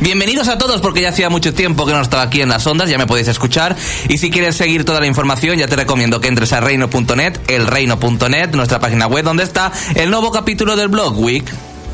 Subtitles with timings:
[0.00, 2.88] Bienvenidos a todos porque ya hacía mucho tiempo que no estaba aquí en las ondas,
[2.88, 3.76] ya me podéis escuchar.
[4.08, 8.54] Y si quieres seguir toda la información, ya te recomiendo que entres a reino.net, elreino.net,
[8.54, 11.44] nuestra página web donde está el nuevo capítulo del blog Week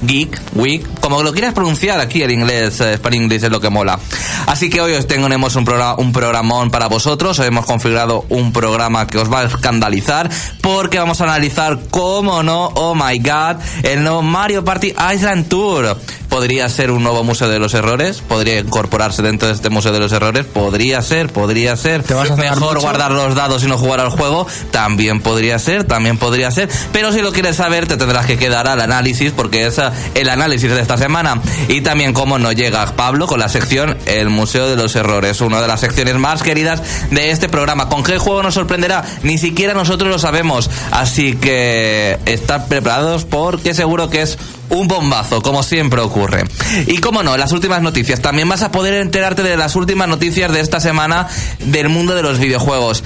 [0.02, 3.70] Geek, Week, como lo quieras pronunciar aquí el inglés, eh, Spanish English es lo que
[3.70, 3.98] mola.
[4.46, 9.06] Así que hoy os tenemos un, programa, un programón para vosotros, hemos configurado un programa
[9.06, 10.30] que os va a escandalizar
[10.60, 15.96] porque vamos a analizar, como no, oh my god, el nuevo Mario Party Island Tour.
[16.28, 20.00] Podría ser un nuevo Museo de los Errores, podría incorporarse dentro de este Museo de
[20.00, 22.02] los Errores, podría ser, podría ser.
[22.02, 22.80] ¿Te vas a Mejor mucho?
[22.80, 26.68] guardar los dados y no jugar al juego, también podría ser, también podría ser.
[26.92, 29.78] Pero si lo quieres saber, te tendrás que quedar al análisis, porque es
[30.14, 31.40] el análisis de esta semana.
[31.68, 35.60] Y también, como no llega Pablo con la sección El Museo de los Errores, una
[35.60, 37.88] de las secciones más queridas de este programa.
[37.88, 39.04] ¿Con qué juego nos sorprenderá?
[39.22, 40.70] Ni siquiera nosotros lo sabemos.
[40.90, 46.44] Así que, estad preparados porque seguro que es un bombazo, como siempre ocurre.
[46.86, 48.20] Y como no, las últimas noticias.
[48.20, 51.28] También vas a poder enterarte de las últimas noticias de esta semana
[51.60, 53.02] del mundo de los videojuegos.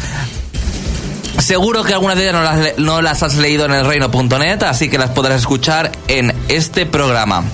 [1.39, 4.89] Seguro que algunas de ellas no las, no las has leído en el reino.net, así
[4.89, 7.45] que las podrás escuchar en este programa.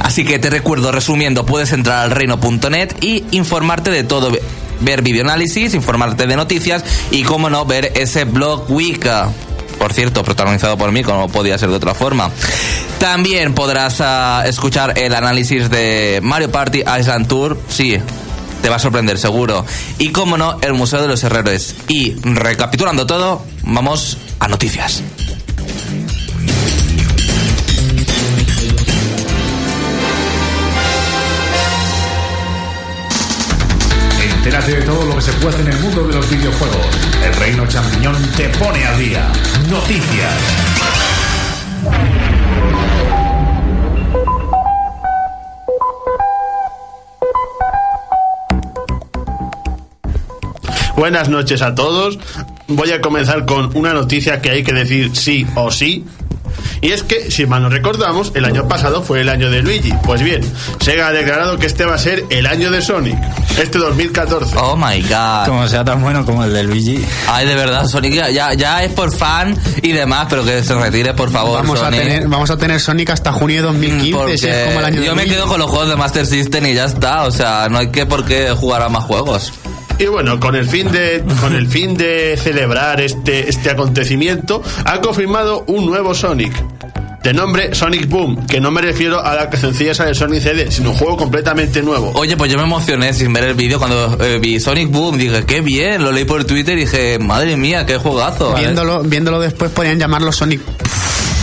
[0.00, 4.32] Así que te recuerdo, resumiendo, puedes entrar al reino.net y informarte de todo.
[4.80, 9.08] Ver videoanálisis, informarte de noticias y, como no, ver ese blog week.
[9.78, 12.30] Por cierto, protagonizado por mí, como podía ser de otra forma.
[12.98, 17.58] También podrás ah, escuchar el análisis de Mario Party Island Tour.
[17.68, 17.98] Sí,
[18.64, 19.66] te va a sorprender, seguro.
[19.98, 21.74] Y como no, el Museo de los Herreros.
[21.86, 25.02] Y recapitulando todo, vamos a noticias.
[34.34, 36.86] Entérate de todo lo que se puede en el mundo de los videojuegos.
[37.22, 39.30] El Reino Champiñón te pone al día.
[39.68, 40.32] Noticias.
[50.96, 52.18] Buenas noches a todos.
[52.68, 56.04] Voy a comenzar con una noticia que hay que decir sí o sí.
[56.80, 59.92] Y es que, si mal no recordamos, el año pasado fue el año de Luigi.
[60.04, 60.42] Pues bien,
[60.80, 63.16] Sega ha declarado que este va a ser el año de Sonic,
[63.58, 64.54] este 2014.
[64.58, 65.46] Oh my god.
[65.46, 67.02] Como sea tan bueno como el de Luigi.
[67.28, 70.74] Ay, de verdad, Sonic ya, ya, ya es por fan y demás, pero que se
[70.74, 71.60] retire, por favor.
[71.62, 74.80] Vamos a, tener, vamos a tener Sonic hasta junio de 2015, Porque si es como
[74.80, 75.36] el año de yo me Luigi.
[75.36, 77.24] quedo con los juegos de Master System y ya está.
[77.24, 79.52] O sea, no hay que por qué jugar a más juegos.
[79.98, 85.00] Y bueno, con el fin de, con el fin de celebrar este, este acontecimiento, ha
[85.00, 86.52] confirmado un nuevo Sonic.
[87.22, 90.42] De nombre Sonic Boom, que no me refiero a la que sencilla esa de Sonic
[90.42, 92.12] CD, sino un juego completamente nuevo.
[92.16, 95.16] Oye, pues yo me emocioné sin ver el vídeo cuando eh, vi Sonic Boom.
[95.16, 98.54] Dije, qué bien, lo leí por Twitter y dije, madre mía, qué juegazo.
[98.54, 100.60] Viéndolo, viéndolo después podrían llamarlo Sonic.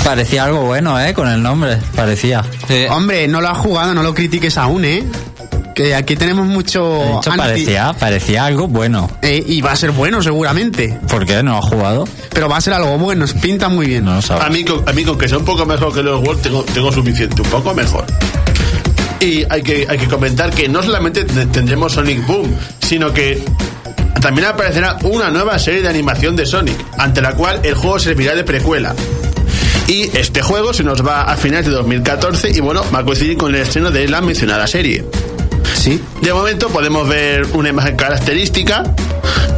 [0.03, 1.13] Parecía algo bueno, ¿eh?
[1.13, 1.77] Con el nombre.
[1.95, 2.43] Parecía.
[2.67, 2.85] Sí.
[2.89, 5.03] Hombre, no lo has jugado, no lo critiques aún, ¿eh?
[5.75, 6.83] Que aquí tenemos mucho...
[6.99, 9.09] De hecho, anti- parecía, parecía algo bueno.
[9.21, 10.99] Eh, y va a ser bueno seguramente.
[11.09, 12.07] ¿Por qué no ha jugado?
[12.33, 14.05] Pero va a ser algo bueno, pinta muy bien.
[14.05, 14.43] No lo sabes.
[14.43, 16.63] A mí, con- a mí con que sea un poco mejor que los World tengo,
[16.63, 18.05] tengo suficiente, un poco mejor.
[19.19, 23.43] Y hay que, hay que comentar que no solamente te- tendremos Sonic Boom, sino que
[24.19, 28.35] también aparecerá una nueva serie de animación de Sonic, ante la cual el juego servirá
[28.35, 28.95] de precuela.
[29.87, 33.37] Y este juego se nos va a finales de 2014 y bueno, va a coincidir
[33.37, 35.03] con el estreno de la mencionada serie.
[35.81, 35.99] Sí.
[36.21, 38.83] De momento podemos ver una imagen característica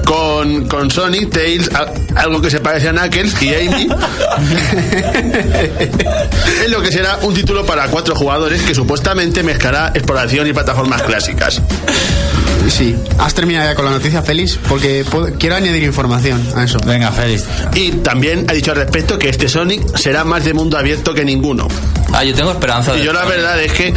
[0.06, 1.70] con, con Sonic, Tails,
[2.16, 3.90] algo que se parece a Knuckles y Amy.
[6.64, 11.02] es lo que será un título para cuatro jugadores que supuestamente mezclará exploración y plataformas
[11.02, 11.62] clásicas.
[12.70, 12.96] Sí.
[13.20, 14.58] ¿Has terminado ya con la noticia, Félix?
[14.68, 16.78] Porque puedo- quiero añadir información a eso.
[16.86, 17.46] Venga, Félix.
[17.76, 21.24] Y también ha dicho al respecto que este Sonic será más de mundo abierto que
[21.26, 21.68] ninguno.
[22.14, 22.96] Ah, yo tengo esperanza.
[22.98, 23.94] Y yo la verdad es que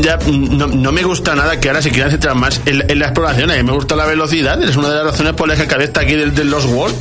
[0.00, 3.06] ya no, no me gusta nada que ahora se quieran centrar más en, en la
[3.06, 3.50] exploración.
[3.50, 5.84] A mí me gusta la velocidad, es una de las razones por las que acabé
[5.84, 6.94] está aquí del, del Lost World.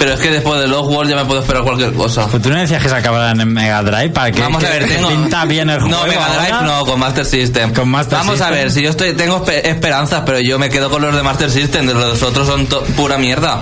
[0.00, 2.26] Pero es que después de Lost World ya me puedo esperar cualquier cosa.
[2.26, 4.78] Pues tú no decías que se acabaran en Mega Drive para que Vamos a que
[4.78, 5.08] ver, tengo.
[5.10, 5.94] pinta bien el juego.
[5.94, 6.66] No, Mega Drive ahora?
[6.66, 7.74] no, con Master System.
[7.74, 10.88] Con Master Vamos a ver, si yo estoy tengo espe- esperanzas, pero yo me quedo
[10.90, 12.66] con los de Master System, de los otros son
[12.96, 13.60] pura mierda.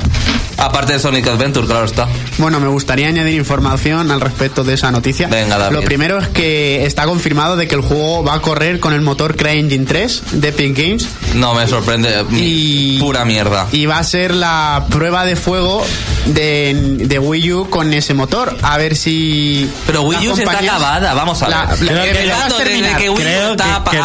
[0.58, 2.08] Aparte de Sonic Adventure, claro está.
[2.38, 5.28] Bueno, me gustaría añadir información al respecto de esa noticia.
[5.28, 5.76] Venga, David.
[5.76, 9.00] Lo primero es que está confirmado de que el juego va a correr con el
[9.00, 12.24] motor CryEngine 3 de Epic Games No me sorprende.
[12.32, 13.66] Y- Pura mierda.
[13.72, 15.84] y va a ser la prueba de fuego
[16.26, 18.56] de, de Wii U con ese motor.
[18.62, 19.70] A ver si.
[19.86, 21.68] Pero Wii U sí está acabada, vamos a La- ver.
[21.82, 22.96] la- Creo ¿me que- dejas Desde terminar?
[22.98, 23.96] que Wii U Creo está que- que-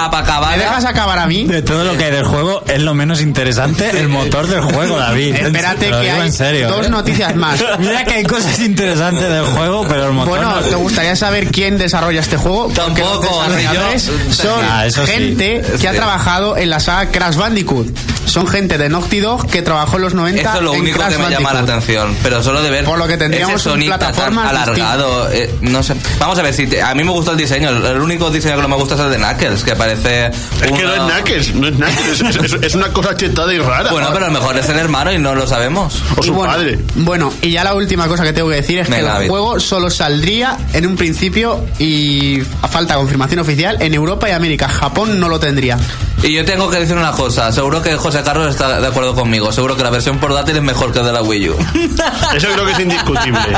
[0.52, 1.46] ¿Me dejas acabar a mí?
[1.46, 4.98] De todo lo que hay del juego es lo menos interesante el motor del juego,
[4.98, 5.36] David.
[5.36, 6.90] Espérate que hay serio, dos ¿eh?
[6.90, 7.64] noticias más.
[7.80, 11.48] Mira que hay cosas interesantes del juego, pero el motor Bueno, no- ¿te gustaría saber
[11.48, 12.66] quién desarrolla este juego?
[12.68, 15.02] Los Tampoco, desarrolladores yo- son Ah, sí.
[15.06, 17.88] gente que ha trabajado en la saga Crash Bandicoot.
[18.26, 20.98] Son gente de Naughty Dog que trabajó en los 90 Eso es lo en único
[20.98, 21.70] Crash que me llama la Bandicoot.
[21.70, 22.18] atención.
[22.24, 22.86] Pero solo de ver.
[22.86, 25.30] Por lo que tendríamos tan plataformas alargado.
[25.32, 25.94] eh, no sé.
[26.20, 26.66] Vamos a ver si.
[26.68, 27.70] te- a mí me gusta el diseño.
[27.70, 30.28] El, único diseño que no me gusta es el de Knuckles, que parece.
[30.28, 30.34] Es
[30.72, 33.92] que no es Knuckles, no es Knuckles, es, es- es una cosa chetada y rara.
[33.92, 36.02] Bueno, pero a lo mejor es el hermano y no lo sabemos.
[36.18, 36.80] O Y su bueno, padre.
[36.96, 39.90] Bueno, y ya la última cosa que tengo que decir es que el juego solo
[39.90, 44.68] saldría en un principio y a falta de confirmación oficial en Europa y América.
[44.68, 45.78] Japón no lo tendría.
[46.24, 47.52] Y yo tengo que decir una cosa.
[47.52, 49.52] Seguro que José Carlos está de acuerdo conmigo.
[49.52, 51.54] Seguro que la versión portátil es mejor que de la Wii U.
[52.36, 53.40] Eso creo que es indiscutible.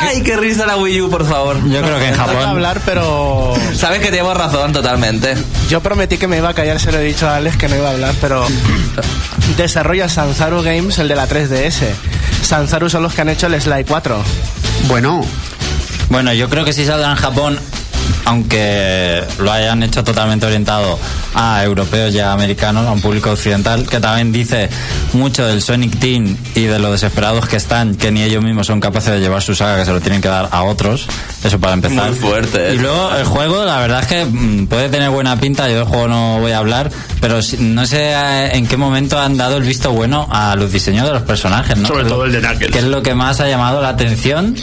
[0.00, 1.56] Ay, qué risa la Wii U, por favor.
[1.68, 2.48] Yo creo que en No iba a Japón.
[2.48, 5.36] hablar, pero Sabes que llevo razón totalmente.
[5.68, 7.76] yo prometí que me iba a callar, se lo he dicho a Alex que no
[7.76, 8.44] iba a hablar, pero
[9.56, 11.84] desarrolla Sanzaru Games, el de la 3DS.
[12.42, 14.22] Sanzaru son los que han hecho el Sly 4.
[14.88, 15.24] Bueno,
[16.08, 17.58] Bueno, yo creo que si saldrá en Japón,
[18.26, 20.98] aunque lo hayan hecho totalmente orientado
[21.34, 24.68] a europeos y a americanos, a un público occidental, que también dice
[25.12, 28.80] mucho del Sonic Team y de lo desesperados que están, que ni ellos mismos son
[28.80, 31.06] capaces de llevar su saga, que se lo tienen que dar a otros.
[31.44, 32.10] Eso para empezar.
[32.10, 32.74] Muy fuerte, ¿eh?
[32.74, 35.84] Y luego el juego, la verdad es que mm, puede tener buena pinta, yo del
[35.84, 36.90] juego no voy a hablar,
[37.20, 41.06] pero no sé eh, en qué momento han dado el visto bueno a los diseños
[41.06, 41.86] de los personajes, ¿no?
[41.86, 42.72] Sobre todo el de Knuckles.
[42.72, 44.56] Que es lo que más ha llamado la atención.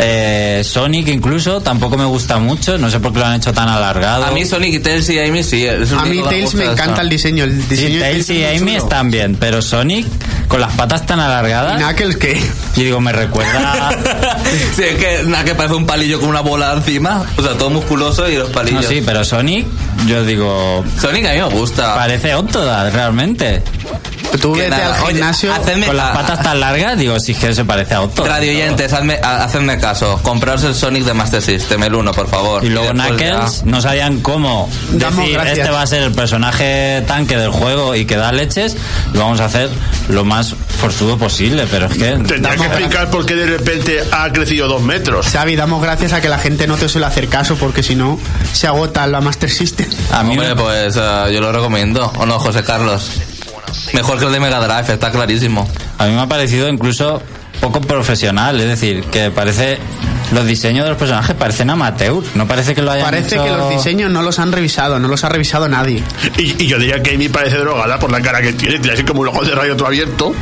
[0.00, 3.68] Eh, Sonic incluso tampoco me gusta mucho, no sé por qué lo han hecho tan
[3.68, 4.24] alargado.
[4.26, 5.66] A mí Sonic y Tails y Amy sí.
[5.90, 7.00] lo a mí Tails me encanta eso.
[7.02, 7.44] el diseño.
[7.44, 8.72] El Sí, diseño de Tails y Amy chulo.
[8.84, 10.06] están bien, pero Sonic
[10.46, 12.40] con las patas tan ¿Y alargadas, Knuckles qué?
[12.76, 13.90] y digo, me recuerda...
[14.76, 17.24] sí, es que que parece un palillo con una bola encima.
[17.36, 18.86] O sea, todo musculoso y los No, palillos.
[18.86, 19.66] sí, pero Sonic,
[20.06, 21.94] yo digo, Sonic a mí me gusta.
[21.94, 23.62] parece Octodad realmente.
[24.42, 25.52] Tú vete nada, al oye, gimnasio.
[25.54, 28.28] hacedme- Con las patas tan largas, digo, sí que se parece a Octodad.
[28.28, 30.20] Radio oyentes, hazme, ha- hacedme caso.
[30.22, 32.62] Compraos el Sonic de Master System, el 1, por favor.
[32.62, 35.58] Y luego ya- Knuckles no sabían cómo Damos decir gracias.
[35.58, 38.76] este va a ser el personaje tanque del juego y que da leches
[39.14, 39.70] y vamos a hacer
[40.10, 44.30] lo más forzudo posible, pero es que Tendría que explicar por qué de repente ha
[44.30, 45.26] crecido dos metros.
[45.28, 48.20] Xavi, damos gracias a que la gente no te suele hacer caso porque si no
[48.52, 49.87] se agota la Master System.
[50.12, 52.12] A mí Hombre, me- pues eh, yo lo recomiendo.
[52.18, 53.10] ¿O no, José Carlos?
[53.92, 55.66] Mejor que el de Mega Drive, está clarísimo.
[55.98, 57.22] a mí me ha parecido incluso
[57.60, 59.78] poco profesional, es decir, que parece
[60.32, 63.50] los diseños de los personajes parecen amateur, no parece que lo hayan Parece hecho- que
[63.50, 66.02] los diseños no los han revisado, no los ha revisado nadie.
[66.36, 69.04] Y, y yo diría que Amy parece drogada por la cara que tiene, tiene así
[69.04, 70.32] como un ojo de rayo todo abierto.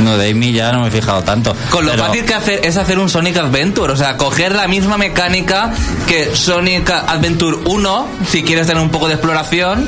[0.00, 1.54] No, de Amy ya no me he fijado tanto.
[1.70, 4.66] Con lo pero- fácil que hacer es hacer un Sonic Adventure, o sea, coger la
[4.68, 5.72] misma mecánica
[6.06, 9.86] que Sonic Adventure 1, si quieres tener un poco de exploración,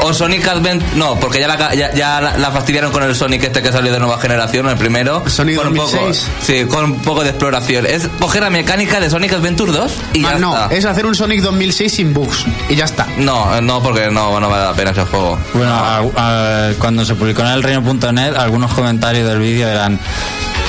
[0.00, 0.90] o Sonic Adventure...
[0.96, 3.92] No, porque ya la, ya, ya la, la fastidiaron con el Sonic este que salió
[3.92, 5.22] de nueva generación, el primero.
[5.28, 6.28] Sonic con un poco, 2006.
[6.42, 7.86] Sí, con un poco de exploración.
[7.86, 10.74] Es coger la mecánica de Sonic Adventure 2 y Más ya no, está.
[10.74, 13.06] es hacer un Sonic 2006 sin bugs y ya está.
[13.18, 15.38] No, no, porque no, no vale la pena ese juego.
[15.54, 19.98] Bueno, a- a- cuando se publicó en el reino.net, algunos comentarios del vídeo eran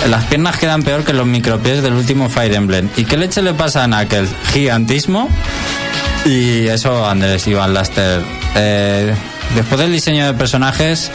[0.09, 2.89] las piernas quedan peor que los micropies del último Fire Emblem.
[2.97, 4.29] ¿Y qué leche le pasa a Knuckles?
[4.51, 5.29] Gigantismo.
[6.25, 8.21] Y eso, Andrés Iván Laster.
[8.55, 9.13] Eh,
[9.55, 11.09] después del diseño de personajes,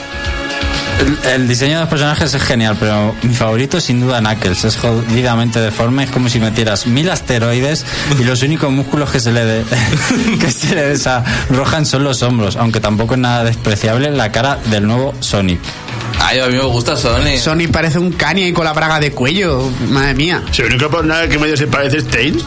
[1.35, 4.65] el, diseño de los personajes es genial, pero mi favorito sin duda Knuckles.
[4.65, 7.85] Es jodidamente deforme, es como si metieras mil asteroides
[8.19, 9.65] y los únicos músculos que se le, de-
[10.41, 14.87] que se le desarrojan son los hombros, aunque tampoco es nada despreciable la cara del
[14.87, 15.61] nuevo Sonic.
[16.21, 17.39] Ay, a mí me gusta Sonic.
[17.39, 20.43] Sonic parece un Kanye con la braga de cuello, madre mía.
[20.51, 22.45] Si lo único por nada que medio se parece es Tails.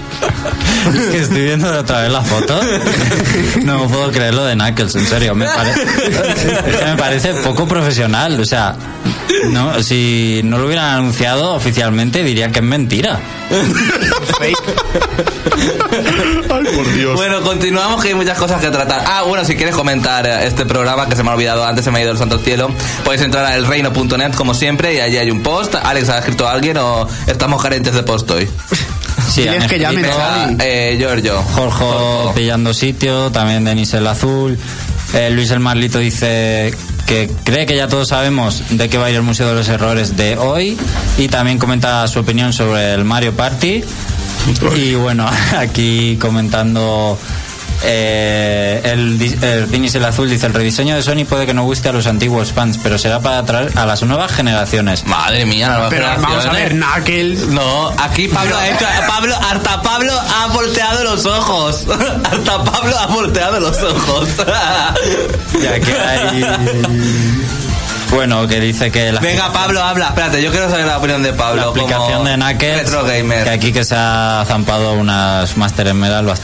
[1.11, 2.59] Que estoy viendo otra vez la foto.
[3.63, 5.35] No me puedo creer lo de Knuckles, en serio.
[5.35, 8.39] Me, pare- es que me parece poco profesional.
[8.39, 8.75] O sea,
[9.49, 13.19] no, si no lo hubieran anunciado oficialmente, diría que es mentira.
[16.49, 17.15] Ay, por Dios.
[17.15, 19.03] Bueno, continuamos que hay muchas cosas que tratar.
[19.05, 21.91] Ah, bueno, si quieres comentar eh, este programa que se me ha olvidado antes, se
[21.91, 22.69] me ha ido el santo al cielo,
[23.03, 25.75] podéis entrar a elreino.net como siempre y allí hay un post.
[25.75, 28.49] Alex, ¿ha escrito alguien o estamos carentes de post hoy?
[29.29, 30.57] Sí, han que llamen, Xavi.
[30.59, 31.41] Eh, Giorgio.
[31.41, 31.85] Jorge
[32.35, 34.57] pillando sitio, también Denis el Azul.
[35.13, 36.73] Eh, Luis el Marlito dice
[37.11, 39.67] que cree que ya todos sabemos de qué va a ir el Museo de los
[39.67, 40.77] Errores de hoy
[41.17, 43.83] y también comenta su opinión sobre el Mario Party.
[44.77, 47.19] Y bueno, aquí comentando
[47.83, 51.89] Eh, el, el Dinis el Azul dice: el rediseño de Sony puede que no guste
[51.89, 55.05] a los antiguos fans, pero será para atraer a las nuevas generaciones.
[55.05, 56.73] Madre mía, Pero vamos a ver.
[56.73, 57.47] Knuckles.
[57.47, 61.85] No, aquí Pablo ha hecho, Pablo, hasta Pablo ha volteado los ojos.
[62.31, 64.29] Hasta Pablo ha volteado los ojos.
[65.61, 67.40] Y aquí hay.
[68.11, 70.07] Bueno, que dice que la, Venga, Pablo, habla.
[70.09, 71.61] Espérate, yo quiero saber la opinión de Pablo.
[71.61, 72.77] la aplicación como de Knuckles.
[72.83, 73.43] Retro Gamer.
[73.45, 75.87] Que aquí que se ha zampado unas Master
[76.27, 76.41] bast-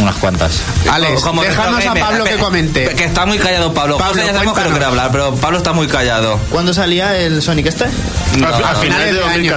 [0.00, 0.60] unas cuantas.
[0.90, 2.00] Alex, Como déjanos retro a.
[2.08, 2.88] Pablo que comente.
[2.94, 3.98] Que está muy callado Pablo.
[3.98, 6.38] Pablo, ya sabemos que no quiere hablar, pero Pablo está muy callado.
[6.50, 7.86] ¿Cuándo salía el Sonic este?
[8.38, 9.56] No, al, al no, final de de año.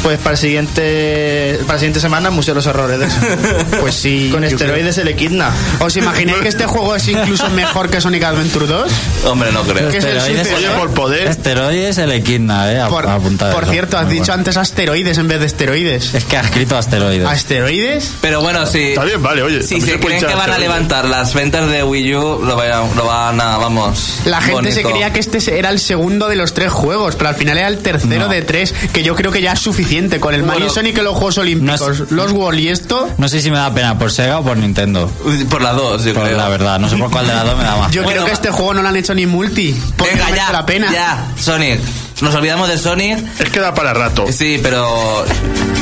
[0.00, 0.02] 2014.
[0.02, 3.16] Pues para el siguiente para la siguiente semana Museo de los Horrores de eso.
[3.80, 4.28] Pues sí.
[4.32, 5.50] Con esteroides el Equidna.
[5.80, 8.92] ¿Os imagináis que este juego es incluso mejor que Sonic Adventure 2?
[9.26, 9.88] Hombre, no creo.
[9.90, 10.70] Que es el Esteroides, sucesor.
[10.70, 11.28] Oye, por poder.
[11.28, 12.80] Esteroides el Equidna, eh.
[12.80, 14.40] a- Por, apunta por cierto, has Muy dicho bueno.
[14.40, 16.14] antes asteroides en vez de esteroides.
[16.14, 17.26] Es que ha escrito asteroides.
[17.26, 18.12] ¿Asteroides?
[18.20, 18.78] Pero bueno, si.
[18.90, 19.62] Está bien, vale, oye.
[19.62, 23.06] Si se creen que van a levantar las ventas de Wii U, lo van, lo
[23.06, 24.20] van a, vamos.
[24.24, 27.34] La gente se creía que este era el segundo de los tres juegos, pero al
[27.36, 28.28] final era el tercero No.
[28.28, 29.89] de tres, que yo creo que ya es suficiente.
[30.20, 33.08] Con el Mario Bueno, Sonic y los Juegos Olímpicos, no es- los World y esto,
[33.18, 35.10] No sé si me da pena por Sega o por Nintendo.
[35.50, 36.36] Por las dos, yo Por creo.
[36.36, 37.90] la verdad, no sé por cuál de las dos me da más.
[37.90, 39.74] yo Bueno, creo que este juego no lo han hecho ni multi.
[39.96, 40.52] Porque Venga, no ya.
[40.52, 40.92] la pena.
[40.92, 41.80] Ya, Sonic.
[42.20, 43.18] Nos olvidamos de Sonic.
[43.40, 44.26] Es que da para rato.
[44.30, 45.24] Sí, pero.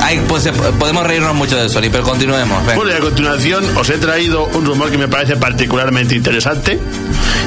[0.01, 2.65] Hay, pues, podemos reírnos mucho de Sonic, pero continuemos.
[2.65, 6.79] Bueno, y a continuación os he traído un rumor que me parece particularmente interesante.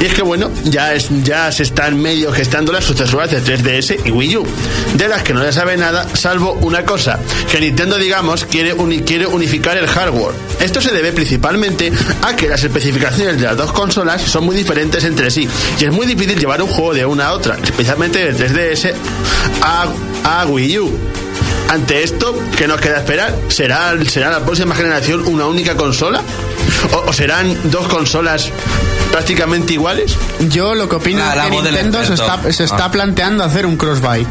[0.01, 3.99] Y es que, bueno, ya, es, ya se están medio gestando las sucesoras de 3DS
[4.05, 4.47] y Wii U,
[4.95, 7.19] de las que no se sabe nada, salvo una cosa,
[7.51, 10.33] que Nintendo, digamos, quiere, uni- quiere unificar el hardware.
[10.59, 11.91] Esto se debe principalmente
[12.23, 15.47] a que las especificaciones de las dos consolas son muy diferentes entre sí,
[15.79, 18.80] y es muy difícil llevar un juego de una a otra, especialmente del 3DS
[19.61, 19.85] a,
[20.41, 20.91] a Wii U.
[21.69, 23.33] Ante esto, ¿qué nos queda esperar?
[23.47, 26.21] ¿Será, ¿Será la próxima generación una única consola?
[26.93, 28.49] ¿O, o serán dos consolas
[29.11, 30.15] prácticamente iguales?
[30.49, 32.91] Yo lo que opino Ah, es que Nintendo se está, se está Ah.
[32.91, 34.27] planteando hacer un crossbuy.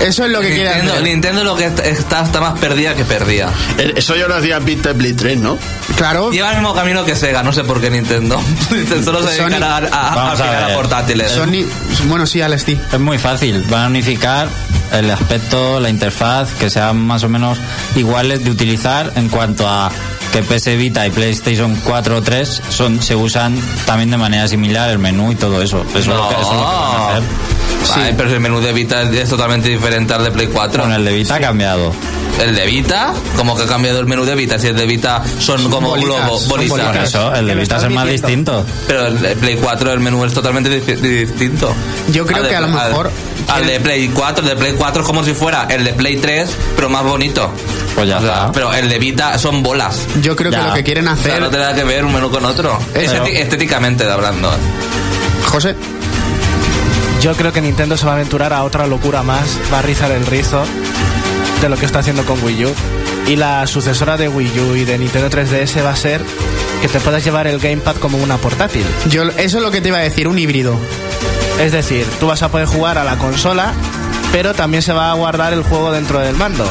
[0.00, 1.02] Eso es lo que quiere Nintendo, hacer.
[1.04, 3.50] Nintendo lo que está, está, está más perdida que perdida.
[3.78, 5.58] Eh, Eso ya lo hacía Peter Blade 3, ¿no?
[5.96, 8.40] Claro, Lleva el mismo camino que Sega, no sé por qué Nintendo.
[9.04, 11.30] Solo se Sony- dedicará a, a, a, a portátiles.
[11.30, 11.64] Sony.
[12.08, 12.78] Bueno, sí, Alex, sí.
[12.92, 13.64] Es muy fácil.
[13.70, 14.48] Van a unificar
[14.92, 17.58] el aspecto, la interfaz, que sean más o menos
[17.94, 19.90] iguales de utilizar en cuanto a
[20.32, 23.54] que PS Vita y PlayStation 4 o 3 son, se usan
[23.86, 25.84] también de manera similar, el menú y todo eso.
[25.90, 27.22] Eso, es, lo que, eso es lo que van a hacer.
[27.94, 30.82] Ay, pero si el menú de Vita es, totalmente diferente al de Play 4.
[30.82, 31.92] Con el de Vita ha cambiado.
[32.40, 33.12] ¿El de Vita?
[33.36, 34.58] ¿Cómo que ha cambiado el menú de Vita?
[34.58, 36.78] Si el de Vita son como bolitas, globos, son bolitas.
[36.78, 38.64] Por eso, el de Que Vita es más distinto.
[38.86, 41.74] Pero el de Play 4 el menú es totalmente distinto.
[42.10, 43.10] Yo creo Al de- que a lo al- mejor-
[43.48, 46.16] Al, de Play 4, el de Play 4 es como si fuera el de Play
[46.16, 47.50] 3, pero más bonito.
[47.94, 48.52] Pues ya O sea, está.
[48.52, 49.96] Pero el de Vita son bolas.
[50.22, 50.68] Yo creo que Ya.
[50.68, 51.40] lo que quieren O sea, hacer.
[51.42, 52.78] no tiene nada que ver un menú con otro.
[52.94, 54.50] Esteti- estéticamente hablando.
[55.46, 55.74] José,
[57.22, 60.10] Yo creo que Nintendo se va a aventurar a otra locura más, va a rizar
[60.10, 60.64] el rizo
[61.60, 62.74] de lo que está haciendo con Wii U.
[63.28, 66.20] Y la sucesora de Wii U y de Nintendo 3DS va a ser
[66.80, 68.84] que te puedas llevar el gamepad como una portátil.
[69.08, 70.76] yo, eso es lo que te iba a decir, un híbrido.
[71.60, 73.72] Es decir, tú vas a poder jugar a la consola,
[74.32, 76.66] pero también se va a guardar el juego dentro del mando.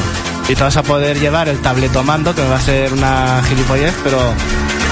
[0.50, 3.94] Y te vas a poder llevar el tableto mando, que va a ser una gilipollez,
[4.04, 4.18] pero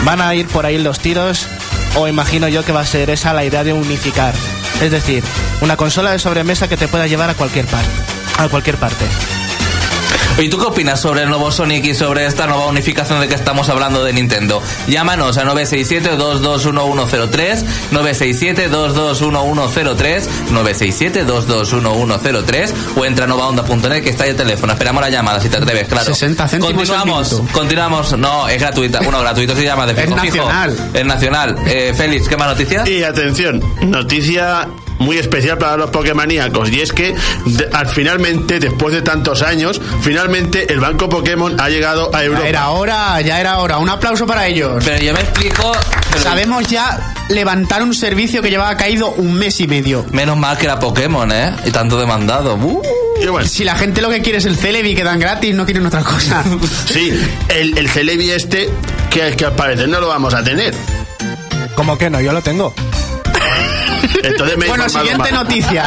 [0.07, 1.47] van a ir por ahí los tiros,
[1.97, 4.33] o imagino yo que va a ser esa la idea de unificar.
[4.81, 5.23] Es decir,
[5.61, 7.91] una consola de sobremesa que te pueda llevar a cualquier parte.
[8.39, 9.05] A cualquier parte.
[10.39, 13.35] ¿Y tú qué opinas sobre el nuevo Sonic y sobre esta nueva unificación de que
[13.35, 14.63] estamos hablando de Nintendo?
[14.89, 24.73] Llámanos a 967-221103, 967-221103, 967-221103 o entra a novaonda.net que está ahí el teléfono.
[24.73, 26.07] Esperamos la llamada si te atreves, claro.
[26.07, 28.17] 60 céntimos Continuamos, continuamos.
[28.17, 29.01] No, es gratuita.
[29.01, 30.37] Bueno, gratuito se llama de Es fijo, fijo.
[30.39, 30.91] nacional.
[30.95, 31.57] Es nacional.
[31.67, 32.89] Eh, Félix, ¿qué más noticias?
[32.89, 34.69] Y atención, noticia
[35.01, 37.15] muy especial para los Pokémoníacos y es que
[37.47, 42.45] de- al finalmente, después de tantos años, finalmente el banco Pokémon ha llegado a Europa.
[42.45, 43.79] Ya era hora, ya era hora.
[43.79, 44.83] Un aplauso para ellos.
[44.85, 45.73] Pero yo me explico...
[46.13, 50.05] pero- Sabemos ya levantar un servicio que llevaba caído un mes y medio.
[50.13, 51.53] Menos mal que era Pokémon, ¿eh?
[51.65, 52.55] Y tanto demandado.
[52.57, 52.83] Uh.
[53.31, 55.85] Bueno, Si la gente lo que quiere es el Celebi que dan gratis, no quieren
[55.87, 56.43] otra cosa.
[56.93, 57.13] sí,
[57.49, 58.71] el, el Celebi este,
[59.11, 60.75] que, que al parecer no lo vamos a tener.
[61.75, 62.21] ¿Cómo que no?
[62.21, 62.75] Yo lo tengo.
[64.23, 65.45] Entonces me he bueno, siguiente mal.
[65.45, 65.85] noticia.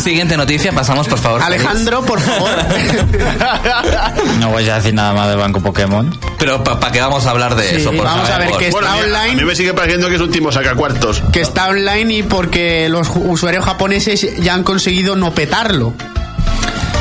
[0.00, 1.42] Siguiente noticia, pasamos por favor.
[1.42, 2.50] Alejandro, por favor.
[4.38, 6.16] No voy a decir nada más del banco Pokémon.
[6.38, 7.92] Pero ¿para qué vamos a hablar de Sí, eso?
[7.92, 9.32] Por vamos a ver Bueno, Está online.
[9.32, 11.22] A mí me sigue pareciendo que es un timo sacacuartos.
[11.32, 15.94] que está online y porque los usuarios japoneses ya han conseguido no petarlo.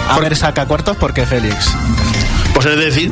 [0.10, 1.68] A ver, saca cuartos porque Félix.
[2.54, 3.12] Pues es decir,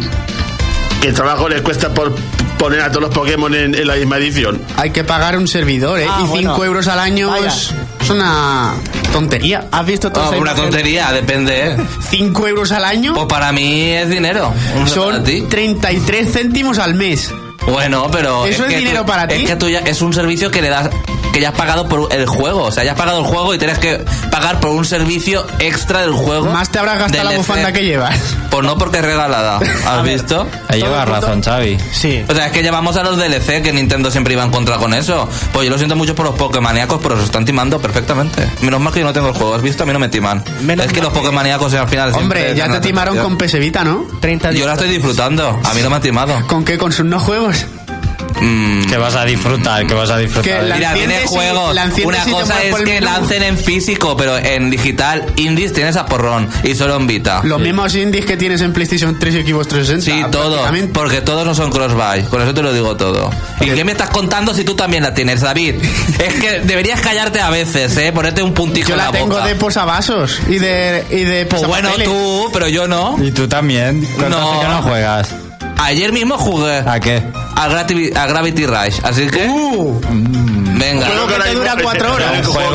[1.01, 2.13] que el trabajo les cuesta por
[2.59, 4.61] poner a todos los Pokémon en, en la misma edición.
[4.77, 6.05] Hay que pagar un servidor, ¿eh?
[6.07, 6.63] Ah, y 5 bueno.
[6.65, 7.47] euros al año Vaya.
[7.47, 8.73] es, es una
[9.11, 9.67] tontería.
[9.71, 11.71] ¿Has visto toda No, esa una tontería, depende.
[11.71, 11.77] ¿eh?
[12.09, 14.53] 5 euros al año Pues para mí es dinero.
[14.85, 15.45] Son ti.
[15.49, 17.33] 33 céntimos al mes.
[17.71, 18.45] Bueno, pero.
[18.45, 19.35] ¿Eso es que dinero tú- para ti?
[19.35, 20.89] Es que tú ya, es un servicio que le das.
[21.33, 22.63] Que ya has pagado por el juego.
[22.63, 26.01] O sea, ya has pagado el juego y tienes que pagar por un servicio extra
[26.01, 26.47] del juego.
[26.51, 27.37] Más te habrás gastado la DLC.
[27.37, 28.17] bufanda que llevas.
[28.49, 29.59] Pues no porque es regalada.
[29.87, 30.47] ¿Has visto?
[30.67, 31.77] Ahí lleva razón, Xavi.
[31.91, 32.25] Sí.
[32.27, 34.91] O sea, es que llevamos a los DLC que Nintendo siempre iba en contra con
[34.95, 35.29] eso.
[35.53, 38.49] Pues yo lo siento mucho por los Pokémoníacos, pero se están timando perfectamente.
[38.61, 39.83] Menos mal que yo no tengo el juego, ¿has visto?
[39.83, 40.43] A mí no me timan.
[40.61, 42.11] Menos es que mal los Pokémoníacos al final.
[42.15, 44.03] Hombre, ya te timaron con PS Vita, ¿no?
[44.19, 45.59] 30 Yo la estoy disfrutando.
[45.63, 46.47] A mí no me han timado.
[46.47, 46.79] ¿Con qué?
[46.79, 47.58] ¿Con sus no juegos?
[48.41, 50.61] Mm, Que vas a disfrutar, que vas a disfrutar.
[50.61, 51.75] Que la- Mira, tiene enciendes y- juegos.
[51.75, 55.95] la enciendes Una cosa es el que lancen en físico, pero en digital, indies tienes
[55.97, 57.41] a porrón y solo en Vita.
[57.43, 60.27] Los mismos indies que tienes en PlayStation 3 y Xbox 360.
[60.27, 60.61] Sí, todos.
[60.93, 62.23] Porque todos no son cross-buy.
[62.29, 63.29] Con eso te lo digo todo.
[63.61, 65.75] ¿Y qué me estás contando si tú también la tienes, David?
[66.19, 68.11] es que deberías callarte a veces, ¿eh?
[68.11, 69.45] Ponerte un puntito Yo en la la tengo boca.
[69.45, 73.17] de posavasos y de, y de Pues bueno, tú, pero yo no.
[73.21, 74.07] Y tú también.
[74.17, 74.59] ¿Cuánto No.
[74.61, 75.29] que no juegas?
[75.81, 77.23] Ayer mismo jugué ¿A qué?
[77.55, 78.99] a, Gravity, a Gravity Rush.
[79.03, 79.99] Así que, Uh,
[80.77, 81.07] venga.
[81.07, 82.47] Juego que te dura cuatro horas.
[82.47, 82.69] Un juego.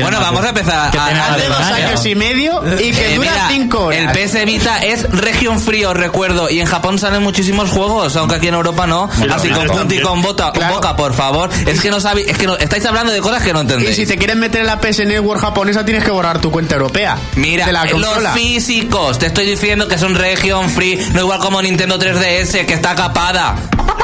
[0.00, 0.90] Bueno, vamos a empezar.
[0.90, 1.86] que A- hace de dos un año.
[1.88, 4.00] años y medio y que Eh, dura mira, 5 horas.
[4.00, 8.48] El PS Vita es región frío, recuerdo, y en Japón salen muchísimos juegos, aunque aquí
[8.48, 9.08] en Europa no.
[9.18, 10.74] Mira, Así con punto y con bota, Claro.
[10.76, 11.50] boca, por favor.
[11.66, 13.96] Es que no sabéis, es que no, estáis hablando de cosas que no Y entendéis.
[13.96, 17.16] si te quieres meter en la PS Network japonesa tienes que borrar tu cuenta europea.
[17.36, 21.60] Mira, la eh, los físicos, te estoy diciendo que son region free, no igual como
[21.62, 23.54] Nintendo 3DS, que está capada.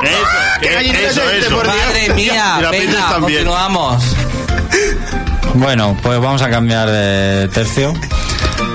[0.02, 0.14] Eso,
[0.60, 1.54] ¿Qué que- eso, es eso.
[1.56, 1.76] por Dios?
[1.76, 4.02] Madre mía, venga, continuamos.
[5.54, 7.94] Bueno, pues vamos a cambiar de tercio.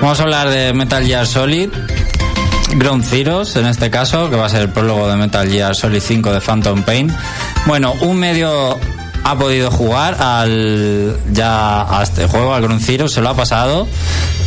[0.00, 1.70] Vamos a hablar de Metal Gear Solid.
[2.74, 6.00] Ground Zeroes, en este caso, que va a ser el prólogo de Metal Gear Solid
[6.00, 7.14] 5 de Phantom Pain.
[7.66, 8.80] Bueno, un medio
[9.24, 13.86] ha podido jugar al ya a este juego, al Ground Zero, se lo ha pasado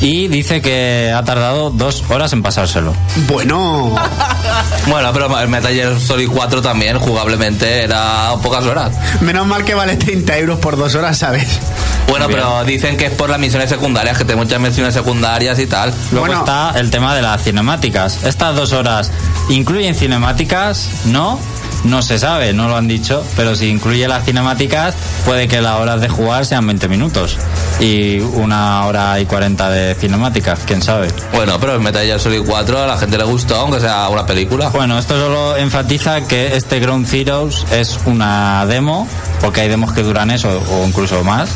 [0.01, 2.93] y dice que ha tardado dos horas en pasárselo.
[3.27, 3.95] Bueno,
[4.87, 8.91] Bueno, pero el Metal Gear Solid 4 también, jugablemente, era pocas horas.
[9.21, 11.59] menos mal que vale 30 euros por dos horas, ¿sabes?
[12.07, 12.39] Bueno, Bien.
[12.39, 15.91] pero dicen que es por las misiones secundarias, que tiene muchas misiones secundarias y tal.
[16.11, 16.41] Luego Bueno.
[16.41, 18.23] está el tema de las cinemáticas.
[18.23, 19.11] Estas dos horas
[19.49, 21.39] incluyen cinemáticas, no,
[21.85, 25.79] no se sabe, no lo han dicho, pero si incluye las cinemáticas, puede que las
[25.79, 27.37] horas de jugar sean 20 minutos
[27.79, 31.07] y una hora y 40 de cinemáticas, quién sabe.
[31.33, 34.25] Bueno, pero el Metal Gear Solid 4 a la gente le gustó, aunque sea una
[34.25, 34.69] película.
[34.69, 39.07] Bueno, esto solo enfatiza que este Ground Zeroes es una demo,
[39.41, 41.49] porque hay demos que duran eso o incluso más,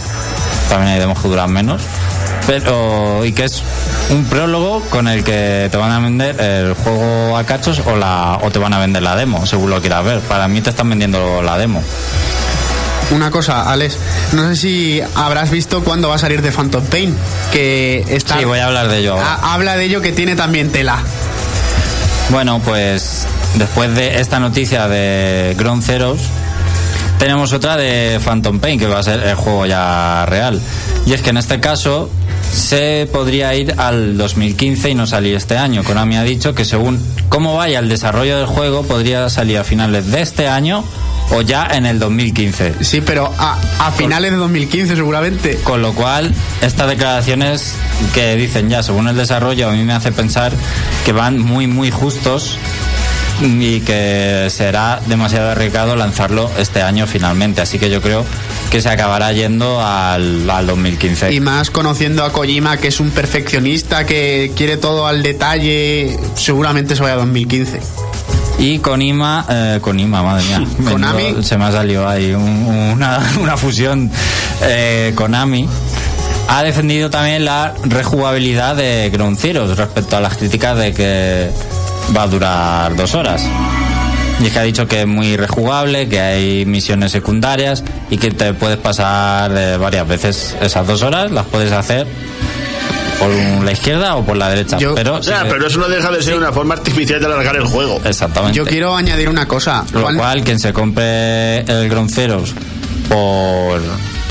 [0.69, 1.81] también hay demos que duran menos,
[2.47, 3.61] pero y que es
[4.09, 8.39] un prólogo con el que te van a vender el juego a cachos o la
[8.41, 10.19] o te van a vender la demo, según lo quieras ver.
[10.21, 11.83] Para mí te están vendiendo la demo.
[13.11, 13.97] Una cosa, Alex,
[14.33, 17.15] no sé si habrás visto cuándo va a salir de Phantom Pain,
[17.51, 18.37] que está...
[18.37, 19.17] Sí, voy a hablar de ello.
[19.19, 20.99] Ha- habla de ello que tiene también tela.
[22.29, 23.25] Bueno, pues
[23.55, 26.21] después de esta noticia de Ground Zeroes,
[27.17, 30.61] tenemos otra de Phantom Pain, que va a ser el juego ya real.
[31.07, 32.11] Y es que en este caso
[32.51, 35.83] se podría ir al 2015 y no salir este año.
[35.83, 40.11] Konami ha dicho que según cómo vaya el desarrollo del juego, podría salir a finales
[40.11, 40.83] de este año
[41.31, 42.83] o ya en el 2015.
[42.83, 45.57] Sí, pero a, a finales de 2015 seguramente.
[45.63, 47.75] Con lo cual, estas declaraciones
[48.13, 50.51] que dicen ya según el desarrollo a mí me hace pensar
[51.05, 52.57] que van muy muy justos
[53.41, 57.61] y que será demasiado arriesgado lanzarlo este año finalmente.
[57.61, 58.25] Así que yo creo
[58.69, 61.31] que se acabará yendo al, al 2015.
[61.33, 66.95] Y más conociendo a Kojima, que es un perfeccionista, que quiere todo al detalle, seguramente
[66.95, 67.79] se vaya a 2015.
[68.59, 70.63] Y Konima, eh, Konima, madre mía.
[70.91, 71.41] Konami.
[71.43, 74.11] Se me ha salido ahí un- una, una fusión.
[74.63, 75.67] Eh, Konami
[76.49, 81.49] ha defendido también la rejugabilidad de Ground Zeroes respecto a las críticas de que
[82.15, 83.43] va a durar dos horas.
[84.41, 88.31] Y es que ha dicho que es muy rejugable, que hay misiones secundarias y que
[88.31, 92.07] te puedes pasar eh, varias veces esas dos horas, las puedes hacer
[93.19, 93.29] por
[93.65, 94.77] la izquierda o por la derecha.
[94.77, 97.25] Yo- pero O sea, sí pero eso no deja de ser una forma artificial de
[97.25, 97.99] alargar el juego.
[98.05, 98.57] Exactamente.
[98.57, 99.83] Yo quiero añadir una cosa.
[99.91, 102.53] Lo Juan- cual, quien se compre el Ground Zeroes
[103.09, 103.81] por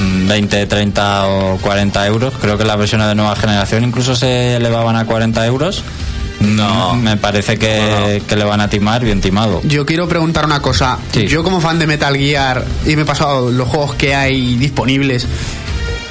[0.01, 4.57] mm, 20, 30 o 40 euros, creo que las versiones de nueva generación incluso se
[4.57, 5.83] elevaban a 40 euros.
[6.41, 6.95] No.
[6.95, 9.61] Me parece que, que le van a timar bien timado.
[9.65, 10.99] Yo quiero preguntar una cosa.
[11.13, 11.27] Sí.
[11.27, 15.27] Yo como fan de Metal Gear y me he pasado los juegos que hay disponibles,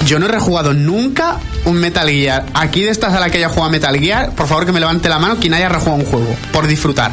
[0.05, 2.45] yo no he rejugado nunca un Metal Gear.
[2.53, 5.09] Aquí de esta sala que haya jugado a Metal Gear, por favor que me levante
[5.09, 7.11] la mano quien haya rejugado un juego, por disfrutar.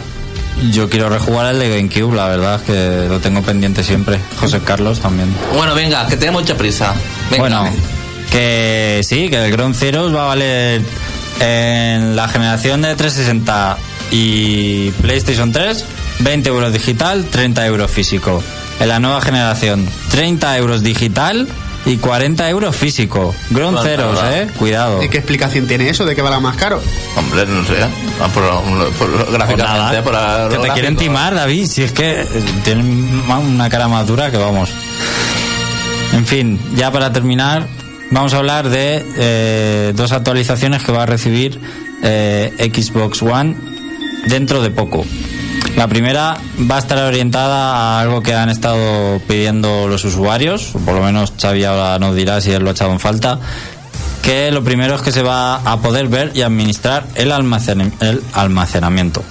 [0.70, 4.18] Yo quiero rejugar el de GameCube, la verdad es que lo tengo pendiente siempre.
[4.38, 5.29] José Carlos también.
[5.55, 6.94] Bueno, venga, que tengo mucha prisa.
[7.31, 7.40] Venga.
[7.42, 7.68] Bueno,
[8.31, 10.83] que sí, que el Ground Zeroes va a valer
[11.40, 13.77] en la generación de 360
[14.11, 15.85] y PlayStation 3
[16.20, 18.42] 20 euros digital, 30 euros físico.
[18.81, 21.49] En la nueva generación 30 euros digital
[21.87, 23.35] y 40 euros físico.
[24.23, 24.38] Nada.
[24.42, 25.03] eh, cuidado.
[25.03, 26.81] ¿Y qué explicación tiene eso de que vale más caro?
[27.16, 27.75] Hombre, no sé.
[27.83, 28.42] ah, Por,
[28.94, 32.27] por- gráficamente, nada, por lo que te quieren timar, David, si es que eh,
[32.64, 34.70] tienen una cara más dura que vamos.
[36.12, 37.66] En fin, ya para terminar,
[38.11, 41.61] vamos a hablar de eh, dos actualizaciones que va a recibir
[42.03, 43.57] eh, Xbox One
[44.27, 45.05] dentro de poco.
[45.77, 46.37] La primera
[46.71, 51.03] va a estar orientada a algo que han estado pidiendo los usuarios, o por lo
[51.03, 53.40] menos Xavi ahora nos dirá si él lo ha echado en falta,
[54.23, 58.23] que lo primero es que se va a poder ver y administrar el, almacen- el
[58.35, 59.25] almacenamiento.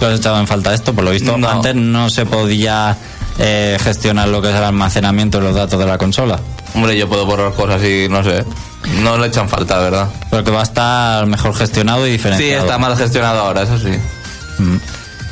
[0.00, 0.92] ¿Tú has echado en falta esto?
[0.92, 1.48] Por lo visto, No.
[1.48, 2.96] antes no se podía
[3.38, 6.38] eh, gestionar lo que es el almacenamiento de los datos de la consola.
[6.74, 8.44] Hombre, yo puedo borrar cosas y no sé.
[9.02, 10.08] No le echan falta, ¿verdad?
[10.30, 12.62] Pero que va a estar mejor gestionado y Sí, diferenciado.
[12.64, 13.90] está mal gestionado ahora, eso sí.
[14.58, 14.76] Mm.